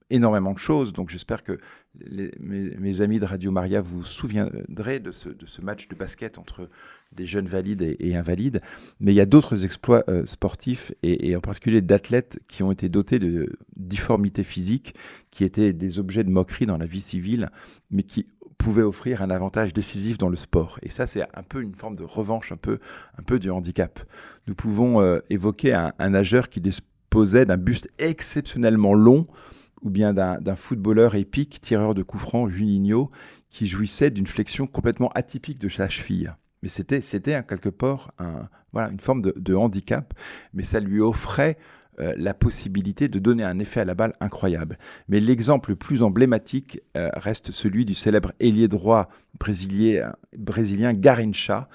[0.09, 0.93] énormément de choses.
[0.93, 1.59] Donc j'espère que
[2.39, 5.29] mes, amis de Radio Maria vous souviendrez de ce,
[5.61, 6.69] match de basket entre
[7.11, 8.61] des jeunes valides et, invalides.
[8.99, 12.89] Mais il y a d'autres exploits euh, sportifs et, en particulier d'athlètes qui ont été
[12.89, 14.95] dotés de difformités physiques,
[15.31, 17.49] qui étaient des objets de moquerie dans la vie civile,
[17.89, 18.25] mais qui
[18.57, 20.79] pouvaient offrir un avantage décisif dans le sport.
[20.81, 23.99] Et ça, c'est un peu une forme de revanche, un peu, du handicap.
[24.47, 29.27] Nous pouvons euh, évoquer un nageur qui disposait d'un buste exceptionnellement long,
[29.81, 33.11] ou bien d'un footballeur épique, tireur de coups francs, Juninho,
[33.49, 36.35] qui jouissait d'une flexion complètement atypique de sa cheville.
[36.61, 38.11] Mais c'était, c'était quelque part
[38.73, 40.13] une forme de, handicap,
[40.53, 41.57] mais ça lui offrait
[41.99, 44.77] euh, la possibilité de donner un effet à la balle incroyable.
[45.07, 49.09] Mais l'exemple le plus emblématique euh, reste celui du célèbre ailier droit
[49.39, 51.69] brésilien, Garincha,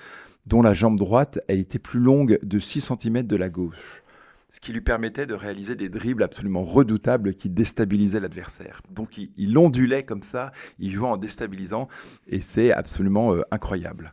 [0.47, 4.03] dont la jambe droite a plus longue de 6 cm de la gauche.
[4.51, 8.83] Ce qui lui permettait de réaliser des dribbles absolument redoutables qui déstabilisaient l'adversaire.
[8.91, 11.89] Donc il, ondulait comme ça, il jouait en déstabilisant,
[12.27, 14.13] et c'est absolument euh, incroyable.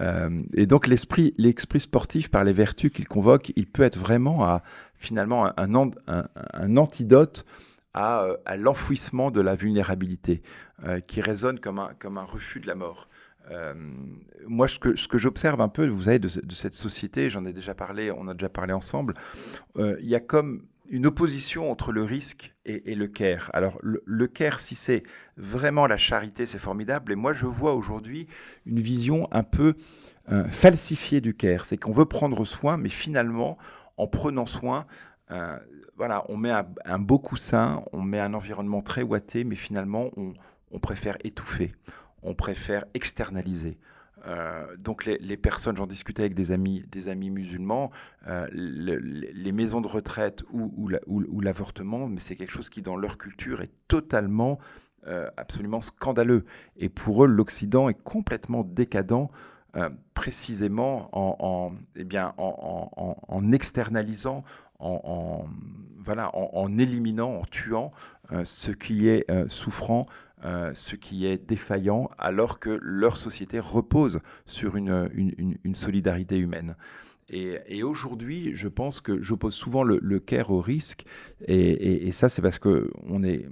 [0.00, 4.60] Euh, et donc l'esprit, l'esprit sportif, par les vertus qu'il convoque, il peut être vraiment
[4.94, 7.46] finalement un, antidote
[7.94, 10.42] à, euh, à l'enfouissement de la vulnérabilité,
[11.08, 13.08] qui résonne comme un, comme un refus de la mort.
[13.50, 13.74] Euh,
[14.46, 18.10] moi, ce que, j'observe un peu, vous savez, de, cette société, j'en ai déjà parlé,
[18.10, 19.14] on a déjà parlé ensemble,
[19.76, 23.50] euh, il y a comme une opposition entre le risque et, le care.
[23.52, 25.02] Alors, le, care, si c'est
[25.36, 27.12] vraiment la charité, c'est formidable.
[27.12, 28.26] Et moi, je vois aujourd'hui
[28.64, 29.74] une vision un peu
[30.32, 31.66] euh, falsifiée du care.
[31.66, 33.58] C'est qu'on veut prendre soin, mais finalement,
[33.98, 34.86] en prenant soin,
[35.98, 36.52] voilà, on met
[36.86, 41.74] un, beau coussin, on met un environnement très ouaté, mais finalement, on préfère étouffer
[42.22, 43.78] on préfère externaliser.
[44.26, 47.90] Euh, donc les, personnes, j'en discutais avec des amis, des amis musulmans,
[48.26, 50.88] euh, les maisons de retraite ou,
[51.40, 54.58] l'avortement, mais c'est quelque chose qui dans leur culture est totalement,
[55.06, 56.44] euh, absolument scandaleux.
[56.76, 59.28] Et pour eux, l'Occident est complètement décadent,
[60.14, 64.42] précisément en, eh bien, en, externalisant,
[64.80, 65.46] en,
[65.98, 67.92] voilà, en, éliminant, en tuant
[68.44, 70.06] ce qui est souffrant,
[70.44, 75.08] euh, ce qui est défaillant, alors que leur société repose sur une,
[75.74, 76.76] solidarité humaine.
[77.30, 81.04] Et, aujourd'hui, je pense que j'oppose souvent le, le, care au risque,
[81.46, 83.46] et, ça c'est parce qu'on est,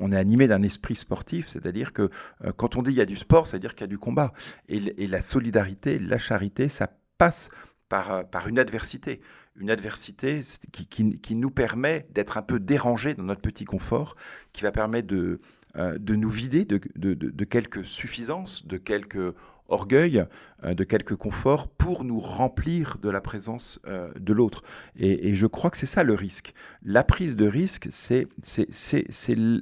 [0.00, 2.10] on est animé d'un esprit sportif, c'est-à-dire que
[2.44, 4.32] euh, quand on dit il y a du sport, c'est-à-dire qu'il y a du combat.
[4.68, 7.50] Et, la solidarité, la charité, ça passe
[7.88, 9.20] par, par une adversité
[9.56, 10.40] une adversité
[10.72, 14.16] qui, nous permet d'être un peu dérangés dans notre petit confort,
[14.52, 15.40] qui va permettre de, euh,
[15.74, 19.34] de nous vider de, de, quelques suffisances, de quelques
[19.72, 20.24] orgueil,
[20.64, 24.62] euh, de quelques confort pour nous remplir de la présence euh, de l'autre.
[24.96, 26.54] Et, je crois que c'est ça le risque.
[26.82, 28.28] La prise de risque, c'est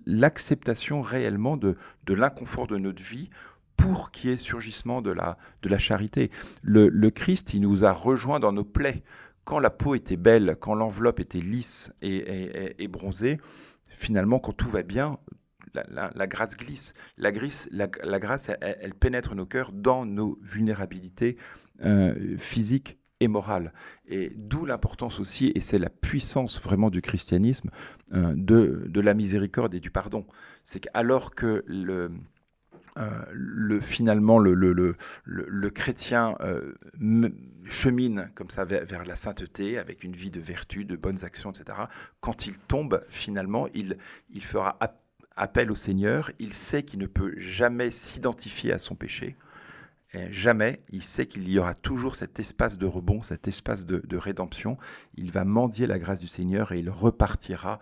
[0.07, 3.31] l'acceptation réellement de, de l'inconfort de notre vie
[3.77, 6.31] pour qu'il y ait surgissement de la, de la charité.
[6.63, 9.03] Le, le Christ, il nous a rejoints dans nos plaies
[9.45, 13.39] quand la peau était belle, quand l'enveloppe était lisse et, bronzée,
[13.89, 15.19] finalement, quand tout va bien,
[15.75, 16.95] la, grâce glisse.
[17.17, 21.37] La, grâce, elle, pénètre nos cœurs dans nos vulnérabilités
[21.85, 23.73] euh, physiques et morales.
[24.07, 27.71] Et d'où l'importance aussi, et c'est la puissance vraiment du christianisme,
[28.13, 30.27] euh, de, de, la miséricorde et du pardon.
[30.65, 32.11] C'est qu'alors que le,
[32.97, 36.73] euh, le, finalement le, le, le, chrétien euh,
[37.65, 41.79] chemine comme ça vers, la sainteté, avec une vie de vertu, de bonnes actions, etc.
[42.21, 43.97] Quand il tombe, finalement, il,
[44.31, 45.00] il fera appel
[45.69, 49.37] au Seigneur, il sait qu'il ne peut jamais s'identifier à son péché.
[50.31, 54.17] jamais, il sait qu'il y aura toujours cet espace de rebond, cet espace de, de
[54.17, 54.77] rédemption.
[55.15, 57.81] Il va mendier la grâce du Seigneur et il repartira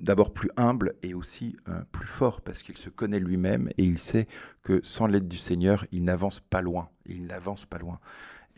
[0.00, 3.98] d'abord plus humble et aussi euh, plus fort parce qu'il se connaît lui-même et il
[3.98, 4.28] sait
[4.62, 6.88] que sans l'aide du Seigneur, il n'avance pas loin.
[7.06, 7.98] Il n'avance pas loin.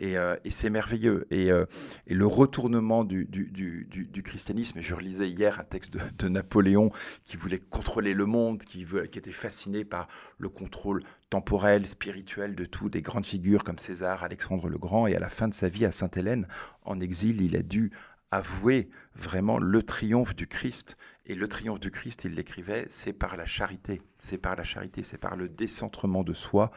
[0.00, 1.26] Et, euh, c'est merveilleux.
[1.32, 1.66] Euh,
[2.06, 6.90] et, le retournement du, du, christianisme, et je relisais hier un texte de, Napoléon
[7.24, 10.08] qui voulait contrôler le monde, qui, qui était fasciné par
[10.38, 15.06] le contrôle temporel, spirituel de tout, des grandes figures comme César, Alexandre le Grand.
[15.06, 16.48] Et à la fin de sa vie à Sainte-Hélène,
[16.84, 17.92] en exil, il a dû
[18.30, 20.96] avouer vraiment le triomphe du Christ.
[21.30, 25.04] Et le triomphe du Christ, il l'écrivait, c'est par la charité, c'est par la charité,
[25.04, 26.72] c'est par le décentrement de soi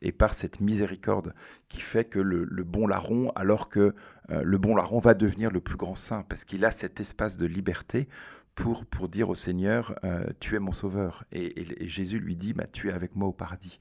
[0.00, 1.34] et par cette miséricorde
[1.68, 3.94] qui fait que le, bon larron, alors que
[4.30, 7.36] euh, le bon larron va devenir le plus grand saint, parce qu'il a cet espace
[7.36, 8.08] de liberté
[8.54, 11.24] pour, pour dire au Seigneur, euh, tu es mon sauveur.
[11.30, 13.78] Et, Jésus lui dit, bah, tu es avec moi au paradis.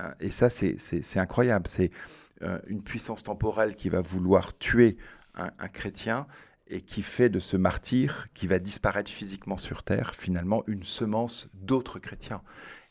[0.00, 1.66] Euh, et ça, c'est incroyable.
[1.68, 1.90] C'est
[2.66, 4.96] une puissance temporelle qui va vouloir tuer
[5.34, 6.26] un chrétien
[6.68, 11.48] et qui fait de ce martyr qui va disparaître physiquement sur Terre, finalement, une semence
[11.54, 12.42] d'autres chrétiens.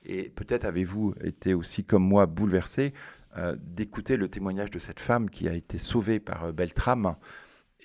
[0.06, 2.94] Et peut-être avez-vous été aussi comme moi bouleversé
[3.38, 7.16] euh, d'écouter le témoignage de cette femme qui a été sauvée par euh, Beltrame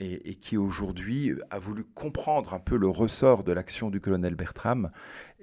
[0.03, 4.91] et, qui aujourd'hui a voulu comprendre un peu le ressort de l'action du colonel Bertram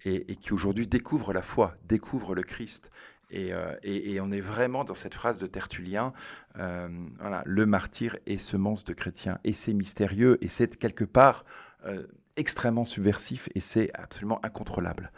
[0.04, 2.90] et, et qui aujourd'hui découvre la foi, découvre le Christ
[3.34, 6.13] euh, et, on est vraiment dans cette phrase de Tertullien,
[6.60, 6.88] euh,
[7.20, 9.40] voilà, le martyr est semence de chrétien.
[9.44, 11.46] Et c'est mystérieux, et c'est quelque part
[11.86, 12.04] euh,
[12.36, 15.12] extrêmement subversif, et c'est absolument incontrôlable.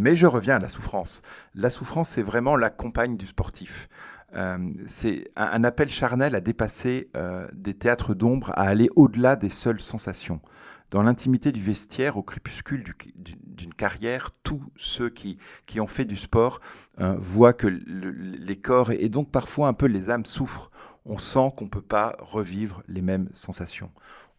[0.00, 1.20] mais je reviens à la souffrance.
[1.54, 3.88] La souffrance, c'est vraiment la compagne du sportif.
[4.86, 7.10] c'est un, appel charnel à dépasser
[7.52, 10.40] des théâtres d'ombre, à aller au-delà des seules sensations
[10.94, 12.84] dans l'intimité du vestiaire, au crépuscule
[13.16, 16.60] d'une carrière, tous ceux qui, qui ont fait du sport
[17.00, 20.70] euh, voient que les corps et donc parfois un peu les âmes souffrent.
[21.04, 23.90] On sent qu'on ne peut pas revivre les mêmes sensations.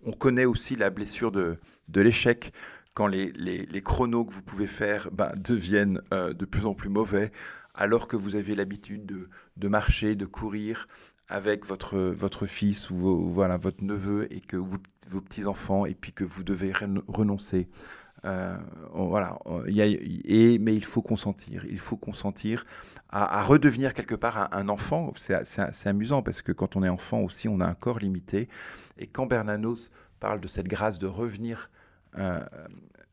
[0.05, 1.57] on connaît aussi la blessure de,
[1.89, 2.53] de l'échec
[2.93, 7.33] quand les, les, chronos que vous pouvez faire ben, deviennent de plus en plus mauvais,
[7.73, 10.87] alors que vous avez l'habitude de, de, marcher, de courir
[11.27, 16.23] avec votre, votre fils ou voilà, votre neveu et que vos petits-enfants, et puis que
[16.23, 16.71] vous devez
[17.07, 17.67] renoncer
[18.25, 18.57] euh,
[18.93, 21.65] voilà, et, mais il faut consentir.
[21.65, 22.65] Il faut consentir
[23.09, 25.11] à, redevenir quelque part un, enfant.
[25.15, 28.49] C'est amusant parce que quand on est enfant aussi, on a un corps limité.
[28.97, 31.69] Et quand Bernanos parle de cette grâce de revenir
[32.17, 32.43] euh,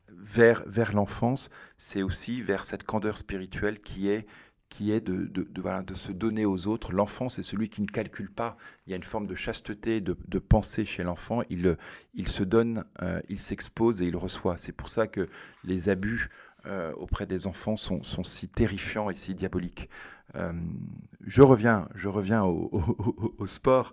[0.09, 4.27] vers, vers l'enfance, c'est aussi vers cette candeur spirituelle qui est
[4.73, 6.93] qui est de, de, voilà, de se donner aux autres.
[6.93, 8.57] L'enfant, c'est celui qui ne calcule pas.
[8.87, 11.43] Il y a une forme de chasteté, de, de pensée chez l'enfant.
[11.51, 11.77] Il,
[12.15, 14.57] il se donne, euh, il s'expose et il reçoit.
[14.57, 15.29] C'est pour ça que
[15.63, 16.31] les abus
[16.65, 19.91] euh, auprès des enfants sont, sont, si terrifiants et si diaboliques.
[20.37, 20.53] Euh,
[21.27, 22.71] je reviens, je reviens au,
[23.39, 23.93] au, sport,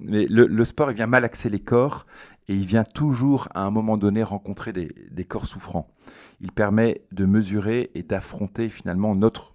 [0.00, 2.06] mais le, le, sport, il vient malaxer les corps
[2.48, 5.88] et il vient toujours à un moment donné rencontrer des, des corps souffrants.
[6.40, 9.49] Il permet de mesurer et d'affronter finalement notre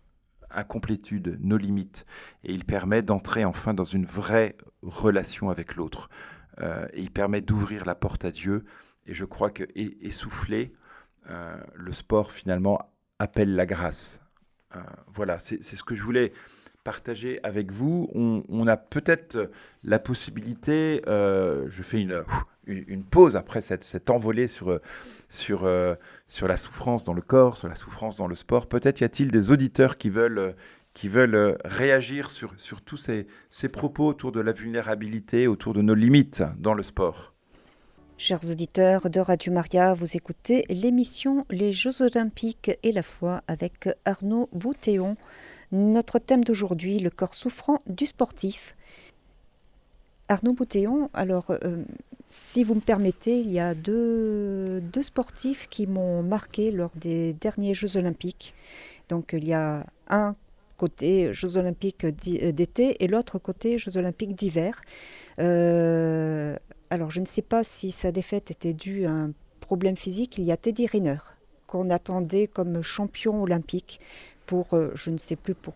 [0.56, 2.06] incomplétude, nos limites,
[2.44, 6.10] et il permet d'entrer enfin dans une vraie relation avec l'autre.
[6.62, 8.66] Euh, et il permet d'ouvrir la porte à Dieu.
[9.08, 10.74] Et je crois que essoufflé,
[11.30, 12.80] euh, le sport finalement
[13.20, 14.22] appelle la grâce.
[14.76, 16.34] Euh, voilà, c'est ce que je voulais
[16.84, 18.10] partager avec vous.
[18.14, 19.50] On, a peut-être
[19.84, 22.24] la possibilité, je fais une,
[22.68, 24.80] une, pause après cette, cette envolée sur,
[25.30, 25.70] sur,
[26.28, 28.68] sur la souffrance dans le corps, sur la souffrance dans le sport.
[28.68, 30.56] Peut-être y a-t-il des auditeurs qui veulent,
[30.94, 35.82] qui veulent réagir sur, sur tous ces, ces propos autour de la vulnérabilité, autour de
[35.82, 37.36] nos limites dans le sport.
[38.18, 43.90] Chers auditeurs de Radio Maria, vous écoutez l'émission Les Jeux Olympiques et la foi avec
[44.06, 45.18] Arnaud Boutéon.
[45.74, 48.78] Notre thème d'aujourd'hui, le corps souffrant du sportif.
[50.30, 51.84] Arnaud Boutéon, alors euh,
[52.28, 57.34] si vous me permettez, il y a deux, deux sportifs qui m'ont marqué lors des
[57.34, 58.56] derniers Jeux olympiques.
[59.10, 60.36] Donc il y a un
[60.78, 64.82] côté Jeux olympiques d'été et l'autre côté Jeux olympiques d'hiver.
[65.40, 66.56] Euh,
[66.90, 70.38] alors je ne sais pas si sa défaite était due à un problème physique.
[70.38, 71.18] Il y a Teddy Riner
[71.68, 74.00] qu'on attendait comme champion olympique
[74.46, 75.76] pour, euh, je ne sais plus pour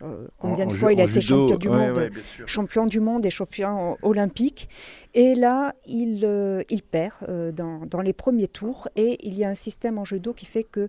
[0.00, 2.10] euh, combien de fois il a été champion du monde,
[2.46, 4.68] champion du monde et champion olympique.
[5.14, 8.88] Et là, il, euh, il perd euh, dans, dans, les premiers tours.
[8.94, 10.88] Et il y a un système en judo qui fait que,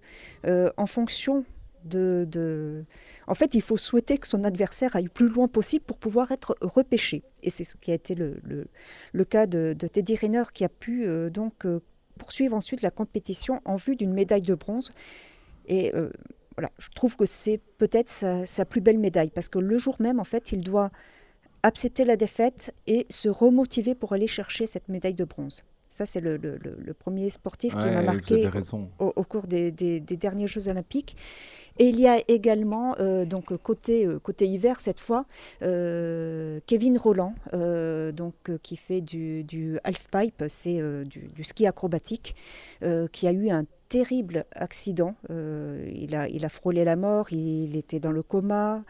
[0.77, 1.43] en fonction
[1.85, 2.85] de, de,
[3.25, 6.55] En fait, il faut souhaiter que son adversaire aille plus loin possible pour pouvoir être
[6.61, 7.23] repêché.
[7.41, 8.67] Et c'est ce qui a été le, le,
[9.13, 11.65] le cas de, de, Teddy Riner qui a pu donc
[12.17, 14.91] poursuivre ensuite la compétition en vue d'une médaille de bronze.
[15.67, 15.93] Et
[16.77, 20.23] je trouve que c'est peut-être sa, plus belle médaille, parce que le jour même, en
[20.23, 20.91] fait, il doit
[21.63, 25.63] accepter la défaite et se remotiver pour aller chercher cette médaille de bronze.
[25.89, 26.37] Ça, c'est le,
[26.97, 28.47] premier sportif qui m'a marqué
[28.99, 31.17] au, cours des, derniers Jeux Olympiques.
[31.79, 35.25] Et il y a également, euh, donc côté, euh, côté hiver cette fois,
[35.61, 42.35] euh, Kevin Roland, donc, qui fait du, du halfpipe, c'est du, du, ski acrobatique,
[43.11, 45.15] qui a eu un terrible accident.
[45.29, 48.83] Euh, il, a, frôlé la mort, il était dans le coma.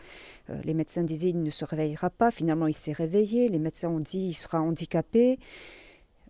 [0.49, 2.29] Euh, les médecins disaient il ne se réveillera pas.
[2.29, 3.49] Finalement, il s'est réveillé.
[3.49, 5.39] Les médecins ont dit il sera handicapé.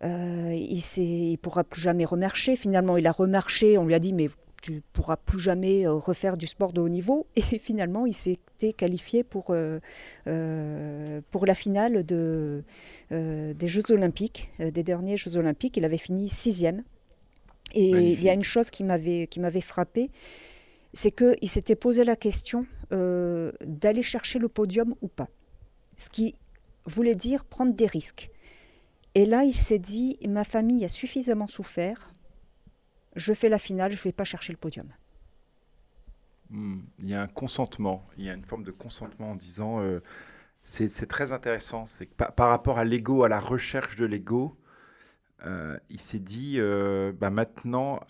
[0.04, 2.56] Euh, il ne pourra plus jamais remarcher.
[2.56, 3.78] Finalement, il a remarché.
[3.78, 4.30] On lui a dit mais
[4.62, 7.26] tu ne pourras plus jamais refaire du sport de haut niveau.
[7.36, 9.56] Et finalement, il s'était qualifié pour,
[10.26, 12.64] pour la finale de,
[13.10, 15.76] des Jeux Olympiques, des derniers Jeux Olympiques.
[15.78, 16.84] Il avait fini sixième.
[17.74, 20.12] Et il y a une chose qui m'avait qui m'avait frappé,
[20.94, 25.28] c'est qu'il s'était posé la question euh, d'aller chercher le podium ou pas,
[25.98, 26.36] ce qui
[26.86, 28.32] voulait dire prendre des risques.
[29.16, 32.12] Et là, il s'est dit ma famille a suffisamment souffert,
[33.16, 34.88] je fais la finale, je ne vais pas chercher le podium.
[36.50, 39.82] Hmm, il y a un consentement, il y a une forme de consentement en disant
[39.82, 40.02] euh,
[40.64, 44.56] c'est très intéressant, c'est par, par rapport à l'ego, à la recherche de l'ego,
[45.46, 48.02] euh, il s'est dit, euh, bah maintenant,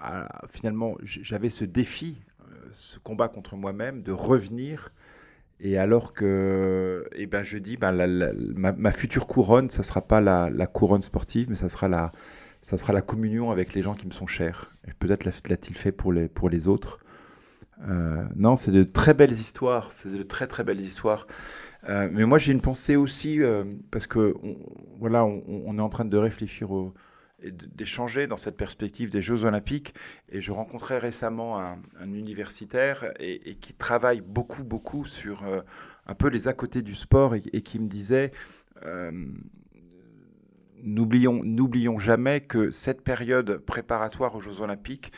[0.50, 4.92] finalement, j'avais ce défi, euh, ce combat contre moi-même, de revenir.
[5.60, 10.68] Et alors que, eh ben, je dis, bah, ma, future couronne, ça sera pas la,
[10.68, 12.12] couronne sportive, mais ça sera la,
[12.62, 14.68] ça sera la communion avec les gens qui me sont chers.
[15.00, 17.00] Peut-être l'a-t-il fait pour les, pour les autres.
[18.36, 19.92] non, c'est de très belles histoires.
[19.92, 21.28] C'est de très très belles histoires.
[21.88, 23.40] mais moi, j'ai une pensée aussi
[23.92, 24.36] parce que
[24.98, 26.94] voilà, on, est en train de réfléchir au,
[27.44, 29.94] d'échanger dans cette perspective des Jeux Olympiques.
[30.30, 31.80] Et je rencontrais récemment un,
[32.14, 35.62] universitaire et, qui travaille beaucoup, beaucoup sur euh,
[36.08, 38.32] un peu les à côté du sport et, qui me disait,
[38.86, 39.12] euh,
[40.84, 45.12] n'oublions, n'oublions jamais que cette période préparatoire aux Jeux Olympiques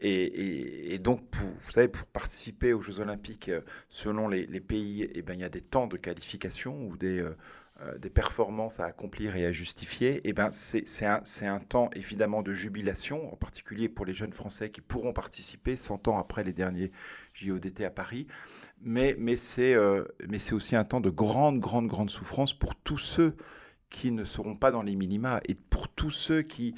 [0.00, 5.34] et, donc, vous savez, pour participer aux Jeux Olympiques, euh, selon les, pays, eh ben,
[5.34, 7.24] il y a des temps de qualification ou des,
[7.98, 10.26] des performances à accomplir et à justifier.
[10.28, 14.80] Et ben, c'est un, temps évidemment de jubilation, en particulier pour les jeunes Français qui
[14.80, 16.90] pourront participer 100 ans après les derniers
[17.34, 18.26] JODT à Paris.
[18.80, 19.76] Mais, mais c'est
[20.52, 23.36] aussi un temps de grande, grande, grande souffrance pour tous ceux
[23.90, 26.74] qui ne seront pas dans les minima et pour tous ceux qui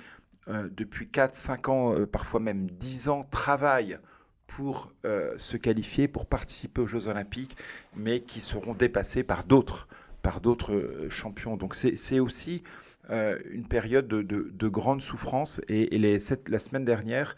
[0.49, 3.99] euh, depuis 4, 5 ans, euh, parfois même 10 ans, travaillent
[4.47, 7.57] pour euh, se qualifier, pour participer aux Jeux Olympiques,
[7.95, 9.87] mais qui seront dépassés par d'autres
[10.23, 11.57] par d'autres champions.
[11.57, 12.63] Donc c'est aussi
[13.09, 15.61] une période de, grande souffrance.
[15.69, 17.37] Et, la semaine dernière,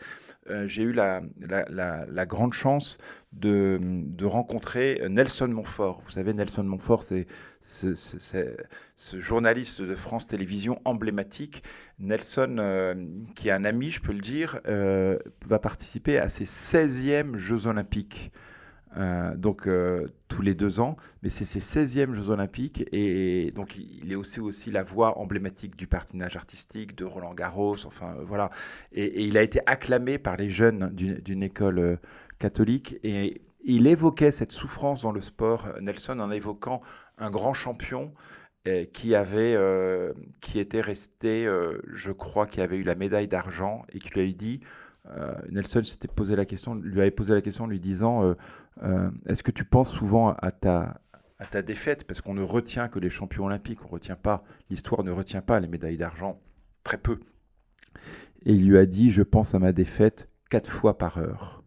[0.67, 1.23] j'ai eu la,
[2.27, 2.99] grande chance
[3.33, 6.03] de, de, rencontrer Nelson Montfort.
[6.05, 7.27] Vous savez, Nelson Montfort, c'est
[7.63, 11.63] ce, journaliste de France Télévisions emblématique,
[11.99, 12.95] Nelson, euh,
[13.35, 17.67] qui est un ami, je peux le dire, euh, va participer à ses 16e Jeux
[17.67, 18.33] Olympiques.
[18.97, 19.69] Euh, donc
[20.29, 22.85] tous les deux ans, mais c'est ses 16e Jeux Olympiques.
[22.93, 27.87] Et, donc il est aussi aussi la voix emblématique du patinage artistique de Roland Garros,
[27.87, 28.51] enfin voilà,
[28.93, 31.99] et, il a été acclamé par les jeunes d'une école
[32.39, 32.97] catholique.
[33.03, 36.83] Et il évoquait cette souffrance dans le sport, Nelson, en évoquant
[37.19, 38.13] un grand champion
[38.69, 43.27] euh, qui avait, euh, qui était resté, euh, je crois, qui avait eu la médaille
[43.27, 44.61] d'argent et qui lui avait dit,
[45.51, 48.37] Nelson s'était posé la question, lui avait posé la question, lui disant,
[49.27, 51.01] est-ce que tu penses souvent à ta,
[51.39, 52.05] à ta défaite?
[52.05, 55.61] Parce qu'on ne retient que les champions olympiques, on retient pas, l'histoire ne retient pas
[55.61, 56.41] les médailles d'argent,
[56.85, 57.21] très peu.
[58.45, 61.63] Et il lui a dit, je pense à ma défaite quatre fois par heure.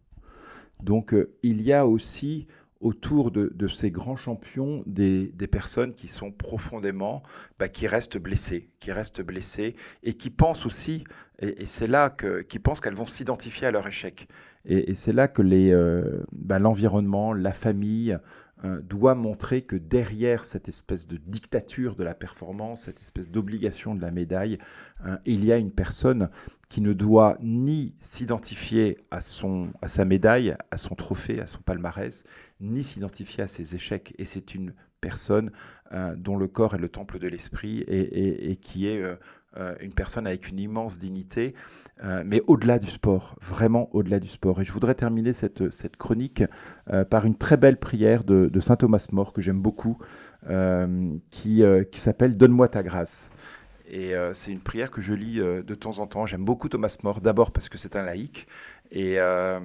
[0.82, 2.46] Donc il y a aussi
[2.80, 7.22] autour de, ces grands champions des, personnes qui sont profondément,
[7.58, 11.04] bah, qui restent blessées, qui restent blessées et qui pensent aussi,
[11.40, 14.28] et, c'est là que, qui pensent qu'elles vont s'identifier à leur échec.
[14.66, 18.18] Et, c'est là que euh, bah, l'environnement, la famille,
[18.64, 23.94] euh, doit montrer que derrière cette espèce de dictature de la performance, cette espèce d'obligation
[23.94, 24.58] de la médaille,
[25.04, 26.30] euh, il y a une personne
[26.68, 31.60] qui ne doit ni s'identifier à, son, à sa médaille, à son trophée, à son
[31.60, 32.24] palmarès,
[32.60, 34.14] ni s'identifier à ses échecs.
[34.18, 35.52] Et c'est une personne
[36.16, 39.04] dont le corps est le temple de l'esprit et, qui est
[39.80, 41.54] une personne avec une immense dignité,
[42.24, 44.60] mais au-delà du sport, vraiment au-delà du sport.
[44.60, 46.42] Et je voudrais terminer cette, cette chronique
[47.10, 49.98] par une très belle prière de, Saint Thomas More que j'aime beaucoup,
[51.30, 53.30] qui, qui s'appelle Donne-moi ta grâce.
[53.88, 56.26] Et c'est une prière que je lis de temps en temps.
[56.26, 58.46] J'aime beaucoup Thomas More, d'abord parce que c'est un laïc,
[58.94, 59.60] euh,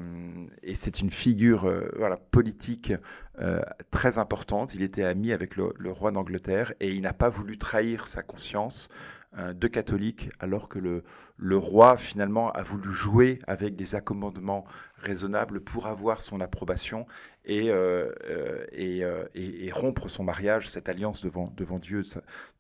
[0.64, 2.94] et, c'est une figure euh, voilà, politique
[3.40, 3.62] euh,
[3.92, 4.74] très importante.
[4.74, 8.90] Il était ami avec le roi d'Angleterre et il n'a pas voulu trahir sa conscience
[9.34, 11.04] de catholique alors que le,
[11.38, 14.66] le roi finalement a voulu jouer avec des accommodements
[14.98, 17.08] raisonnables pour avoir son approbation
[17.46, 22.04] et, euh, euh, euh, et, et, rompre son mariage, cette alliance devant, devant Dieu.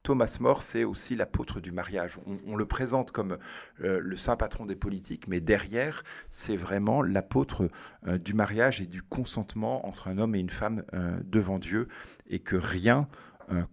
[0.01, 2.17] Thomas More, c'est aussi l'apôtre du mariage.
[2.47, 3.38] On, le présente comme
[3.78, 7.69] le saint patron des politiques, mais derrière, c'est vraiment l'apôtre
[8.07, 10.84] du mariage et du consentement entre un homme et une femme
[11.24, 11.88] devant Dieu,
[12.28, 13.07] et que rien,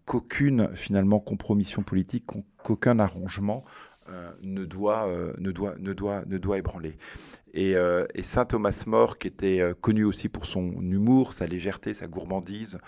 [0.04, 2.24] qu'aucune finalement compromission politique,
[2.62, 3.64] qu'aucun arrangement
[4.10, 6.96] euh, ne, doit, euh, ne, doit, ne, doit, ne doit ébranler.
[7.52, 11.92] Et, euh, et Saint Thomas More, qui était connu aussi pour son humour, sa légèreté,
[11.94, 12.78] sa gourmandise,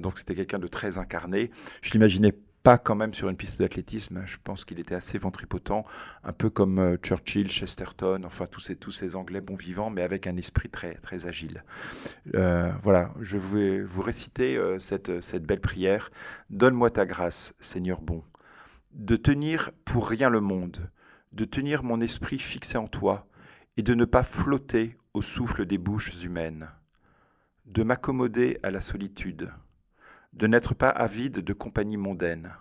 [0.00, 1.50] donc c'était quelqu'un de très incarné.
[1.82, 2.32] Je l'imaginais
[2.66, 4.22] pas quand même sur une piste d'athlétisme.
[4.26, 5.84] Je pense qu'il était assez ventripotent,
[6.24, 10.68] un peu comme Churchill, Chesterton, enfin tous ces, Anglais bons vivants, mais avec un esprit
[10.68, 11.62] très, très agile.
[12.34, 16.10] voilà, je vais vous réciter cette, cette belle prière.
[16.50, 18.24] Donne-moi ta grâce, Seigneur bon
[18.96, 20.90] de tenir pour rien le monde,
[21.32, 23.28] de tenir mon esprit fixé en toi,
[23.76, 26.70] et de ne pas flotter au souffle des bouches humaines,
[27.66, 29.52] de m'accommoder à la solitude,
[30.36, 32.52] de n'être pas avide de compagnie mondaine,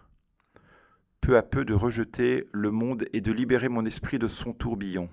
[1.19, 5.09] peu à peu de rejeter le monde et de libérer mon esprit de son tourbillon,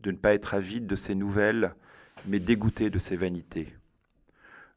[0.00, 1.74] de ne pas être avide de ses nouvelles,
[2.26, 3.74] mais dégoûté de ses vanités,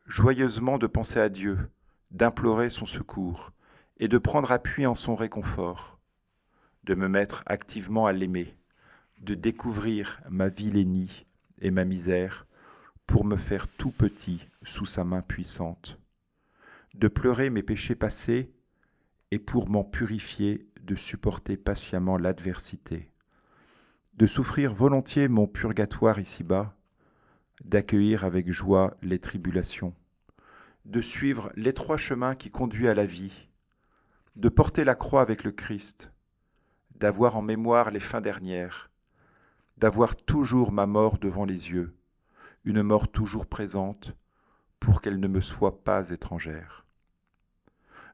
[0.08, 1.60] joyeusement de penser à Dieu,
[2.12, 3.52] d'implorer son secours,
[3.98, 6.00] et de prendre appui en son réconfort,
[6.86, 8.56] de me mettre activement à l'aimer,
[9.20, 11.26] de découvrir ma vilainie
[11.62, 12.48] et ma misère
[13.06, 16.00] pour me faire tout petit sous sa main puissante,
[17.00, 18.52] de pleurer mes péchés passés
[19.32, 23.10] et pour m'en purifier de supporter patiemment l'adversité,
[24.16, 26.76] de souffrir volontiers mon purgatoire ici-bas,
[27.64, 29.96] d'accueillir avec joie les tribulations,
[30.84, 33.48] de suivre l'étroit chemin qui conduit à la vie,
[34.36, 36.12] de porter la croix avec le Christ,
[36.96, 38.92] d'avoir en mémoire les fins dernières,
[39.78, 41.96] d'avoir toujours ma mort devant les yeux,
[42.66, 44.14] une mort toujours présente,
[44.82, 46.86] pour qu'elle ne me soit pas étrangère.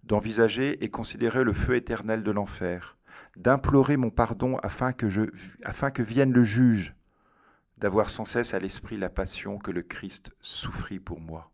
[0.05, 2.95] D'envisager et considérer le feu éternel de l'enfer,
[3.37, 6.95] d'implorer mon pardon afin que, vienne le juge,
[7.77, 11.51] d'avoir sans cesse à l'esprit la passion que le Christ souffrit pour moi,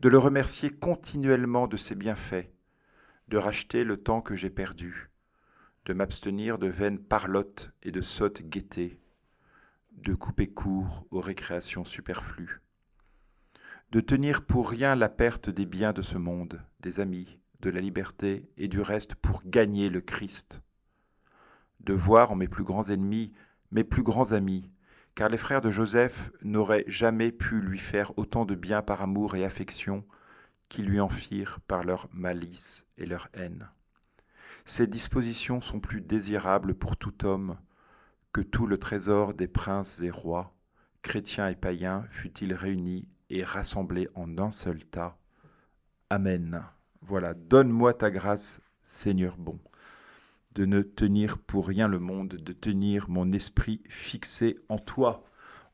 [0.00, 2.50] de le remercier continuellement de ses bienfaits,
[3.28, 5.10] de racheter le temps que j'ai perdu,
[5.86, 9.00] de m'abstenir de vaines parlottes et de sottes gaietés,
[9.92, 12.60] de couper court aux récréations superflues,
[13.92, 17.80] de tenir pour rien la perte des biens de ce monde, des amis, de la
[17.80, 20.60] liberté et du reste pour gagner le Christ,
[21.80, 23.32] de voir en mes plus grands ennemis
[23.70, 24.70] mes plus grands amis,
[25.14, 29.34] car les frères de Joseph n'auraient jamais pu lui faire autant de bien par amour
[29.34, 30.04] et affection
[30.68, 33.68] qu'ils lui en firent par leur malice et leur haine.
[34.66, 37.56] Ces dispositions sont plus désirables pour tout homme
[38.32, 40.54] que tout le trésor des princes et rois,
[41.02, 45.18] chrétiens et païens, fut-il réuni et rassemblé en un seul tas.
[46.10, 46.62] Amen.
[47.06, 49.58] Voilà, donne-moi ta grâce, Seigneur bon,
[50.54, 55.22] de ne tenir pour rien le monde, de tenir mon esprit fixé en toi.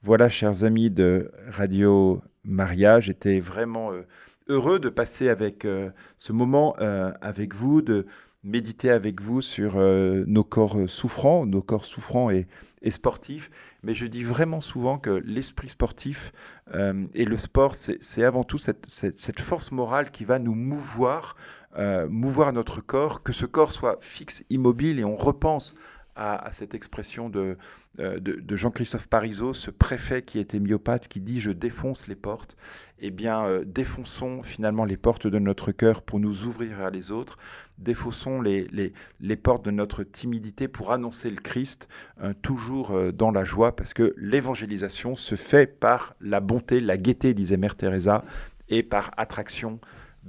[0.03, 4.03] Voilà, chers amis de Radio Maria, j'étais vraiment euh,
[4.49, 8.07] heureux de passer avec euh, ce moment euh, avec vous, de
[8.43, 12.47] méditer avec vous sur euh, nos corps souffrants, nos corps souffrants et,
[12.89, 13.51] sportifs.
[13.83, 16.33] Mais je dis vraiment souvent que l'esprit sportif
[16.75, 21.37] euh, et le sport, c'est avant tout cette, force morale qui va nous mouvoir,
[21.79, 25.77] euh, mouvoir notre corps, que ce corps soit fixe, immobile et on repense
[26.21, 27.57] à, cette expression de,
[27.99, 32.57] de, Jean-Christophe Parisot, ce préfet qui était myopathe, qui dit je défonce les portes.
[32.99, 37.39] Eh bien, défonçons finalement les portes de notre cœur pour nous ouvrir à les autres
[37.81, 41.89] défaussons les, les, portes de notre timidité pour annoncer le Christ,
[42.23, 46.97] euh, toujours euh, dans la joie, parce que l'évangélisation se fait par la bonté, la
[46.97, 48.23] gaieté, disait Mère Teresa,
[48.69, 49.81] et par attraction.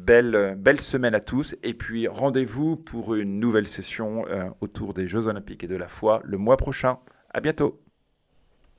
[0.05, 4.25] Belle, euh, belle semaine à tous, et puis rendez-vous pour une nouvelle session
[4.59, 6.99] autour des Jeux Olympiques et de la foi le mois prochain.
[7.33, 7.79] À bientôt.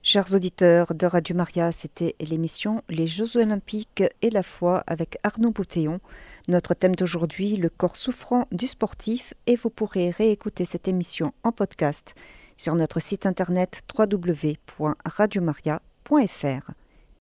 [0.04, 5.52] Chers auditeurs de Radio Maria, c'était l'émission Les Jeux Olympiques et la foi avec Arnaud
[5.52, 6.00] Boutéon.
[6.48, 11.52] Notre thème d'aujourd'hui, le corps souffrant du sportif, et vous pourrez réécouter cette émission en
[11.52, 12.16] podcast
[12.56, 16.72] sur notre site internet www.radiomaria.fr.